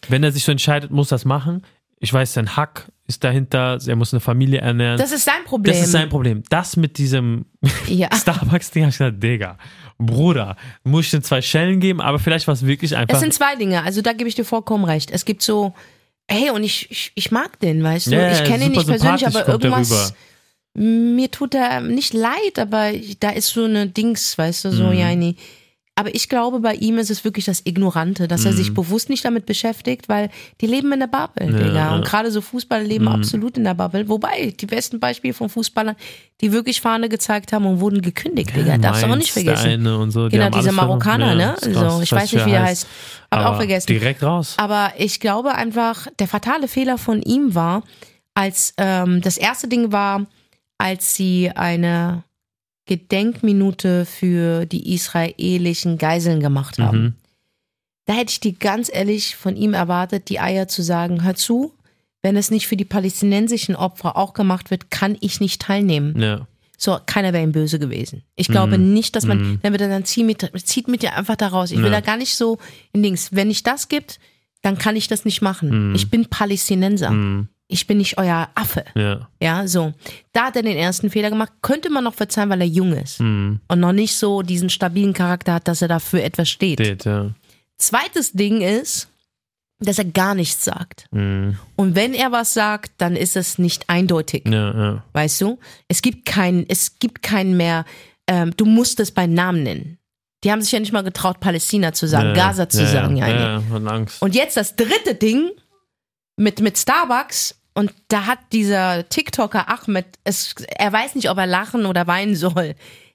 [0.09, 1.63] Wenn er sich so entscheidet, muss das machen.
[2.01, 4.99] Ich weiß, sein Hack ist dahinter, er muss eine Familie ernähren.
[4.99, 5.73] Das ist sein Problem.
[5.73, 6.43] Das ist sein Problem.
[6.49, 7.45] Das mit diesem
[7.87, 8.09] Ja.
[8.15, 9.57] Starbucks-Ding, hab ich gesagt, Digga,
[10.07, 13.15] Bruder, muss ich dir zwei Schellen geben, aber vielleicht war es wirklich einfach.
[13.15, 15.11] Es sind zwei Dinge, also da gebe ich dir vollkommen recht.
[15.11, 15.75] Es gibt so,
[16.29, 18.13] hey, und ich, ich, ich mag den, weißt du?
[18.13, 20.15] Ja, ich kenne ihn nicht persönlich, aber er irgendwas.
[20.75, 24.93] Mir tut er nicht leid, aber da ist so eine Dings, weißt du, so, Mhm.
[24.95, 25.35] ja, nee.
[25.95, 29.27] Aber ich glaube, bei ihm ist es wirklich das Ignorante, dass er sich bewusst nicht
[29.27, 30.31] damit beschäftigt, weil
[30.63, 31.53] die leben in der Bubble, Mhm.
[31.53, 31.75] Ja, Digga.
[31.75, 31.95] ja.
[31.95, 33.11] Und gerade so Fußballer leben Mhm.
[33.13, 34.09] absolut in der Bubble.
[34.09, 35.95] Wobei, die besten Beispiele von Fußballern,
[36.41, 38.79] die wirklich Fahne gezeigt haben und wurden gekündigt, Digga.
[38.79, 39.67] Darfst du auch nicht vergessen.
[39.69, 40.75] Eine und so, die Genau, verloren.
[40.75, 41.55] Marokkaner, Ja, ne?
[41.61, 41.95] krass.
[41.97, 42.87] So, ich weiß nicht, wie er heißt.
[43.31, 43.87] Hab Aber auch vergessen.
[43.89, 44.55] Direkt raus.
[44.57, 47.83] Aber ich glaube einfach, der fatale Fehler von ihm war,
[48.35, 50.25] als ähm, das erste Ding war,
[50.79, 52.25] als sie eine
[52.87, 57.03] Gedenkminute für die israelischen Geiseln gemacht haben.
[57.03, 57.15] Mhm.
[58.07, 61.73] Da hätte ich dir ganz ehrlich von ihm erwartet, die Eier zu sagen, hör zu,
[62.23, 66.21] wenn es nicht für die palästinensischen Opfer auch gemacht wird, kann ich nicht teilnehmen.
[66.21, 66.47] Ja.
[66.79, 68.25] So, keiner wäre ihm böse gewesen.
[68.35, 68.93] Ich glaube Mhm.
[68.93, 69.59] nicht, dass man, Mhm.
[69.63, 71.71] dann wird er dann zieht mit, zieht mit dir einfach da raus.
[71.71, 71.91] Ich will Ja.
[71.93, 72.59] da gar nicht so
[72.93, 73.29] in Dings.
[73.33, 74.19] Wenn ich das gibt,
[74.63, 75.91] dann kann ich das nicht machen.
[75.91, 75.95] Mhm.
[75.95, 77.11] Ich bin Palästinenser.
[77.13, 77.49] Mhm.
[77.73, 78.85] Ich bin nicht euer Affe.
[78.95, 79.29] Ja.
[79.41, 79.93] Ja, so.
[80.33, 81.53] Da hat er den ersten Fehler gemacht.
[81.63, 83.61] Könnte man noch verzeihen, weil er jung ist Mhm.
[83.69, 86.81] und noch nicht so diesen stabilen Charakter hat, dass er dafür etwas steht.
[86.81, 87.31] Steht, ja.
[87.79, 89.09] Zweites Ding ist,
[89.81, 91.07] dass er gar nichts sagt.
[91.11, 91.59] Mhm.
[91.75, 94.45] Und wenn er was sagt, dann ist es nicht eindeutig.
[94.47, 95.05] Ja, ja.
[95.13, 95.59] Weißt du?
[95.89, 97.85] Es gibt keinen, es gibt keinen mehr,
[98.29, 99.99] ähm, du musst es bei Namen nennen.
[100.45, 103.17] Die haben sich ja nicht mal getraut, Palästina zu sagen, ja, Gaza zu sagen.
[103.17, 104.21] Ja, Ja, ja, von Angst.
[104.23, 105.51] Und jetzt das dritte Ding
[106.37, 107.57] mit, mit Starbucks.
[107.75, 112.37] Und da hat dieser TikToker Ahmed, es, er weiß nicht, ob er lachen oder weinen
[112.37, 112.75] soll.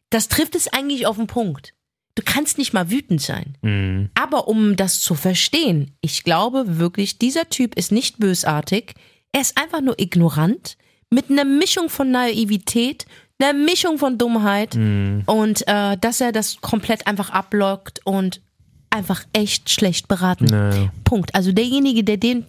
[0.09, 1.73] Das trifft es eigentlich auf den Punkt.
[2.15, 3.57] Du kannst nicht mal wütend sein.
[3.61, 4.09] Mhm.
[4.15, 8.95] Aber um das zu verstehen, ich glaube wirklich, dieser Typ ist nicht bösartig.
[9.31, 10.77] Er ist einfach nur ignorant
[11.11, 13.05] mit einer Mischung von Naivität,
[13.39, 15.23] einer Mischung von Dummheit Mhm.
[15.27, 18.41] und äh, dass er das komplett einfach ablockt und
[18.89, 20.47] einfach echt schlecht beraten.
[20.47, 20.91] Ja, ja.
[21.03, 21.35] Punkt.
[21.35, 22.45] Also derjenige, der den,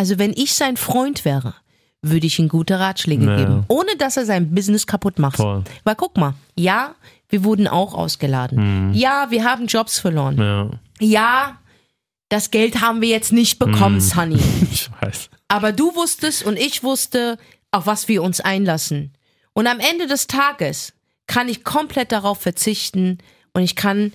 [0.00, 1.54] also wenn ich sein Freund wäre,
[2.02, 3.36] würde ich ihm gute Ratschläge Ja.
[3.36, 5.36] geben, ohne dass er sein Business kaputt macht.
[5.36, 5.62] Voll.
[5.84, 6.94] Weil guck mal, ja,
[7.28, 8.94] wir wurden auch ausgeladen.
[8.94, 10.38] Ja, wir haben Jobs verloren.
[10.38, 10.70] ja.
[11.02, 11.56] Ja,
[12.30, 14.00] das Geld haben wir jetzt nicht bekommen, Mm.
[14.00, 14.38] Sunny.
[14.72, 15.28] Ich weiß.
[15.48, 17.36] Aber du wusstest und ich wusste,
[17.72, 19.12] auf was wir uns einlassen.
[19.52, 20.92] Und am Ende des Tages
[21.26, 23.18] kann ich komplett darauf verzichten
[23.52, 24.12] und ich kann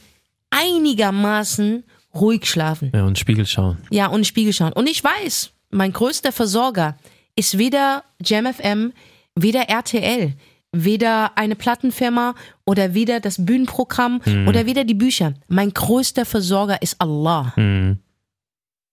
[0.50, 2.92] einigermaßen ruhig schlafen.
[2.94, 3.78] Ja, und Spiegel schauen.
[3.90, 4.74] Ja, und Spiegel schauen.
[4.74, 6.98] Und ich weiß, mein größter Versorger
[7.36, 8.94] ist weder JamFM,
[9.36, 10.34] weder RTL,
[10.72, 12.34] weder eine Plattenfirma
[12.66, 15.34] oder weder das Bühnenprogramm oder weder die Bücher.
[15.48, 17.54] Mein größter Versorger ist Allah.
[17.56, 18.00] Mhm.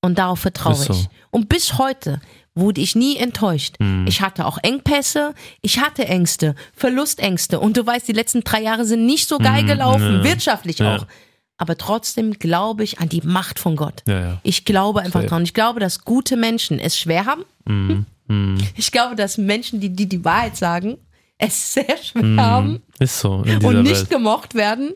[0.05, 0.93] Und darauf vertraue so.
[0.93, 1.09] ich.
[1.31, 2.21] Und bis heute
[2.55, 3.77] wurde ich nie enttäuscht.
[3.79, 4.05] Mhm.
[4.09, 7.61] Ich hatte auch Engpässe, ich hatte Ängste, Verlustängste.
[7.61, 10.97] Und du weißt, die letzten drei Jahre sind nicht so geil Mhm, gelaufen, wirtschaftlich Ja.
[10.97, 11.07] auch.
[11.63, 14.03] Aber trotzdem glaube ich an die Macht von Gott.
[14.09, 14.41] Ja, ja.
[14.43, 15.29] Ich glaube einfach Safe.
[15.29, 15.45] dran.
[15.45, 17.45] Ich glaube, dass gute Menschen es schwer haben.
[17.67, 18.05] Mhm.
[18.27, 18.59] Mhm.
[18.77, 20.99] Ich glaube, dass Menschen, die die, die Wahrheit sagen,
[21.39, 22.41] es sehr schwer Mhm.
[22.41, 24.11] haben Ist so und nicht Welt.
[24.11, 24.91] gemocht werden.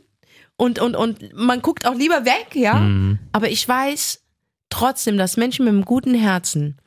[0.56, 2.74] Und, und, und man guckt auch lieber weg, ja.
[2.80, 3.20] Mhm.
[3.30, 4.22] Aber ich weiß
[4.68, 6.78] trotzdem, dass Menschen mit einem guten Herzen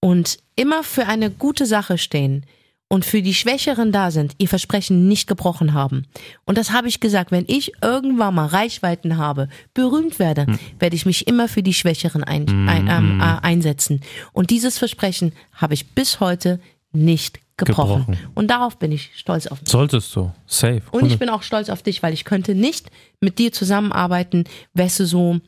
[0.00, 2.46] und immer für eine gute Sache stehen
[2.88, 6.06] und für die Schwächeren da sind, ihr Versprechen nicht gebrochen haben.
[6.44, 10.58] Und das habe ich gesagt, wenn ich irgendwann mal Reichweiten habe, berühmt werde, Hm.
[10.78, 14.02] werde ich mich immer für die Schwächeren ein, ein, ähm, äh, einsetzen.
[14.32, 16.60] Und dieses Versprechen habe ich bis heute
[16.92, 18.06] nicht gebrochen.
[18.06, 18.18] Gebrochen.
[18.34, 19.70] Und darauf bin ich stolz auf mich.
[19.70, 20.32] Solltest du.
[20.46, 20.82] Safe.
[20.92, 24.44] Und ich bin auch stolz auf dich, weil ich könnte nicht mit dir zusammenarbeiten,
[24.74, 25.40] wärst du so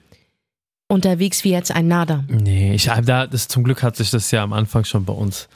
[0.88, 2.24] unterwegs wie jetzt ein Nader.
[2.28, 5.48] Nee, ich, da, das, zum Glück hat sich das ja am Anfang schon bei uns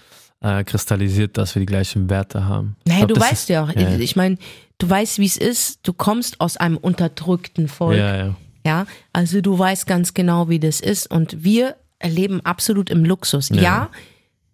[0.42, 2.76] äh, kristallisiert, dass wir die gleichen Werte haben.
[2.87, 3.98] Naja, glaub, du weißt ist- ja auch, ja, ja.
[3.98, 4.37] ich meine,
[4.78, 5.81] du weißt, wie es ist.
[5.83, 7.96] Du kommst aus einem unterdrückten Volk.
[7.98, 8.35] Ja, ja.
[8.64, 11.11] Ja, also du weißt ganz genau, wie das ist.
[11.11, 13.48] Und wir leben absolut im Luxus.
[13.50, 13.90] Ja,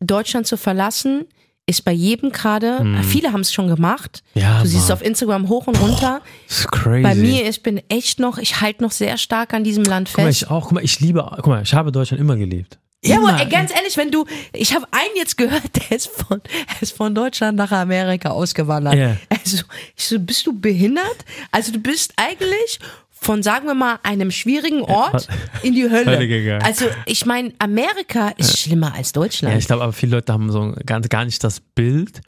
[0.01, 1.27] Deutschland zu verlassen
[1.67, 4.23] ist bei jedem gerade, viele haben es schon gemacht.
[4.33, 6.23] Ja, du siehst es auf Instagram hoch und runter.
[6.49, 7.03] Das ist crazy.
[7.03, 10.25] Bei mir, ich bin echt noch, ich halte noch sehr stark an diesem Land Guck
[10.25, 10.43] mal, fest.
[10.43, 10.63] ich auch.
[10.65, 12.79] Guck mal, ich liebe, guck mal, ich habe Deutschland immer geliebt.
[13.05, 16.83] Ja, aber ganz ehrlich, wenn du, ich habe einen jetzt gehört, der ist von, der
[16.83, 18.95] ist von Deutschland nach Amerika ausgewandert.
[18.95, 19.17] Ja.
[19.31, 19.63] Also,
[19.97, 21.25] ich so, bist du behindert?
[21.53, 22.81] Also du bist eigentlich
[23.11, 25.29] von, sagen wir mal, einem schwierigen Ort
[25.63, 26.27] in die Hölle.
[26.27, 26.63] Gegangen.
[26.63, 29.53] Also ich meine, Amerika ist schlimmer als Deutschland.
[29.53, 32.21] Ja, ich glaube, aber viele Leute haben so ganz, gar nicht das Bild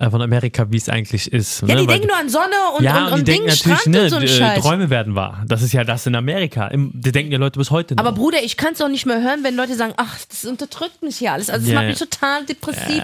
[0.00, 1.62] von Amerika, wie es eigentlich ist.
[1.62, 1.74] Ja, ne?
[1.74, 4.10] die Weil- denken nur an Sonne und, ja, und, und, und denken Strand ne, und
[4.10, 4.62] so ein äh, Scheiß.
[4.62, 5.44] Träume werden wahr.
[5.48, 6.68] Das ist ja das in Amerika.
[6.68, 8.04] Im, die denken ja Leute bis heute noch.
[8.04, 11.02] Aber Bruder, ich kann es auch nicht mehr hören, wenn Leute sagen, ach, das unterdrückt
[11.02, 11.50] mich hier alles.
[11.50, 13.02] Also das Ja, macht mich total depressiv.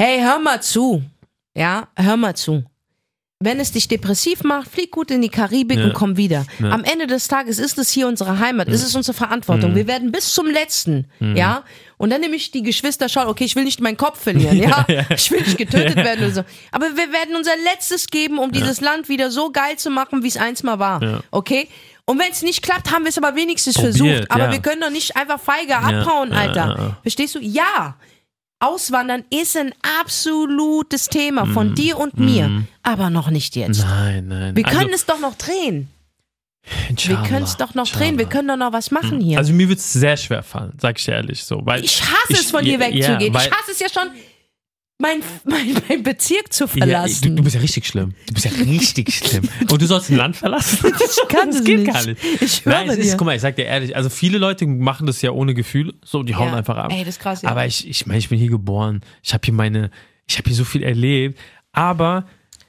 [0.00, 1.02] Hey, hör mal zu.
[1.56, 2.64] Ja, hör mal zu.
[3.40, 5.84] Wenn es dich depressiv macht, flieg gut in die Karibik Ja.
[5.86, 6.46] und komm wieder.
[6.60, 6.70] Ja.
[6.70, 9.72] Am Ende des Tages ist es hier unsere Heimat, ist es unsere Verantwortung.
[9.72, 9.76] Mhm.
[9.76, 11.62] Wir werden bis zum letzten, ja.
[11.96, 14.84] Und dann nehme ich die Geschwister schauen, okay, ich will nicht meinen Kopf verlieren, ja.
[15.10, 16.44] Ich will nicht getötet werden oder so.
[16.72, 20.28] Aber wir werden unser Letztes geben, um dieses Land wieder so geil zu machen, wie
[20.28, 21.22] es einst mal war.
[21.30, 21.68] Okay?
[22.06, 24.30] Und wenn es nicht klappt, haben wir es aber wenigstens Probiert, versucht.
[24.30, 26.98] Aber wir können doch nicht einfach feige abhauen, Alter.
[27.02, 27.38] Verstehst du?
[27.40, 27.96] Ja.
[28.60, 31.74] Auswandern ist ein absolutes Thema von Mhm.
[31.74, 33.80] dir und mir, aber noch nicht jetzt.
[33.82, 34.56] Nein, nein.
[34.56, 35.90] Wir Also, können es doch noch drehen.
[36.64, 38.04] Wir Inshallah, können es doch noch inshallah.
[38.06, 38.18] drehen.
[38.18, 39.38] Wir können doch noch was machen hier.
[39.38, 41.60] Also mir wird es sehr schwer fallen, sag ich ehrlich so.
[41.64, 43.34] Weil ich hasse es, von dir ja, wegzugehen.
[43.34, 44.10] weil- ich hasse es ja schon,
[44.98, 47.22] mein, mein, mein Bezirk zu Ja, verlassen.
[47.30, 48.14] du, du bist ja richtig schlimm.
[48.28, 49.42] Du bist ja richtig schlimm.
[49.70, 50.78] Und du sollst ein Land verlassen?
[50.86, 51.92] Ich kann das es geht nicht.
[51.92, 52.18] gar nicht.
[52.40, 53.02] Ich höre Nein, es dir.
[53.02, 55.94] ist, guck mal, ich sag dir ehrlich, also viele Leute machen das ja ohne Gefühl,
[56.04, 56.54] so, die hauen Ja.
[56.56, 56.92] einfach ab.
[56.92, 57.48] Ey, das ist krass, ja.
[57.50, 59.00] Aber ich, ich meine, ich bin hier geboren.
[59.22, 59.90] Ich habe hier meine,
[60.26, 61.38] ich habe hier so viel erlebt.
[61.72, 62.24] Aber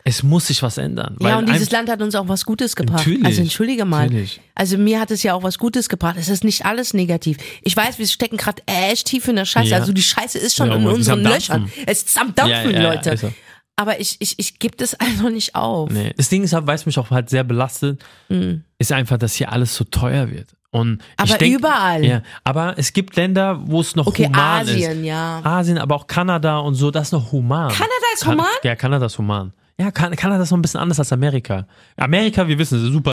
[0.07, 1.17] es muss sich was ändern.
[1.19, 2.99] Ja, und dieses Land hat uns auch was Gutes gebracht.
[2.99, 4.05] Natürlich, also entschuldige mal.
[4.05, 4.39] natürlich.
[4.53, 6.15] Also mir hat es ja auch was Gutes gebracht.
[6.19, 7.37] Es ist nicht alles negativ.
[7.63, 9.69] Ich weiß, wir stecken gerade echt tief in der Scheiße.
[9.71, 9.77] Ja.
[9.79, 11.71] Also die Scheiße ist schon Ja, in unseren Löchern.
[11.87, 13.17] Es ist am Dampfen, Ja, Leute.
[13.17, 13.33] so.
[13.77, 15.89] Aber ich, ich, ich gebe das einfach nicht auf.
[15.89, 16.13] Nee.
[16.15, 18.01] Das Ding ist, halt, weil es mich auch halt sehr belastet,
[18.77, 20.49] ist einfach, dass hier alles so teuer wird.
[20.69, 21.31] Und ich Mhm.
[21.31, 22.05] Aber denk, überall.
[22.05, 25.05] Ja, aber es gibt Länder, wo es noch Okay, human Asien, ist.
[25.07, 25.41] ja.
[25.43, 27.69] Asien, aber auch Kanada und so, das ist noch human.
[27.69, 28.45] Kanada ist human?
[28.63, 29.51] Ja, Kanada ist human.
[29.77, 31.67] Ja, kan Kanada ist noch ein bisschen anders als Amerika.
[31.97, 33.03] Amerika, wir wissen, ist super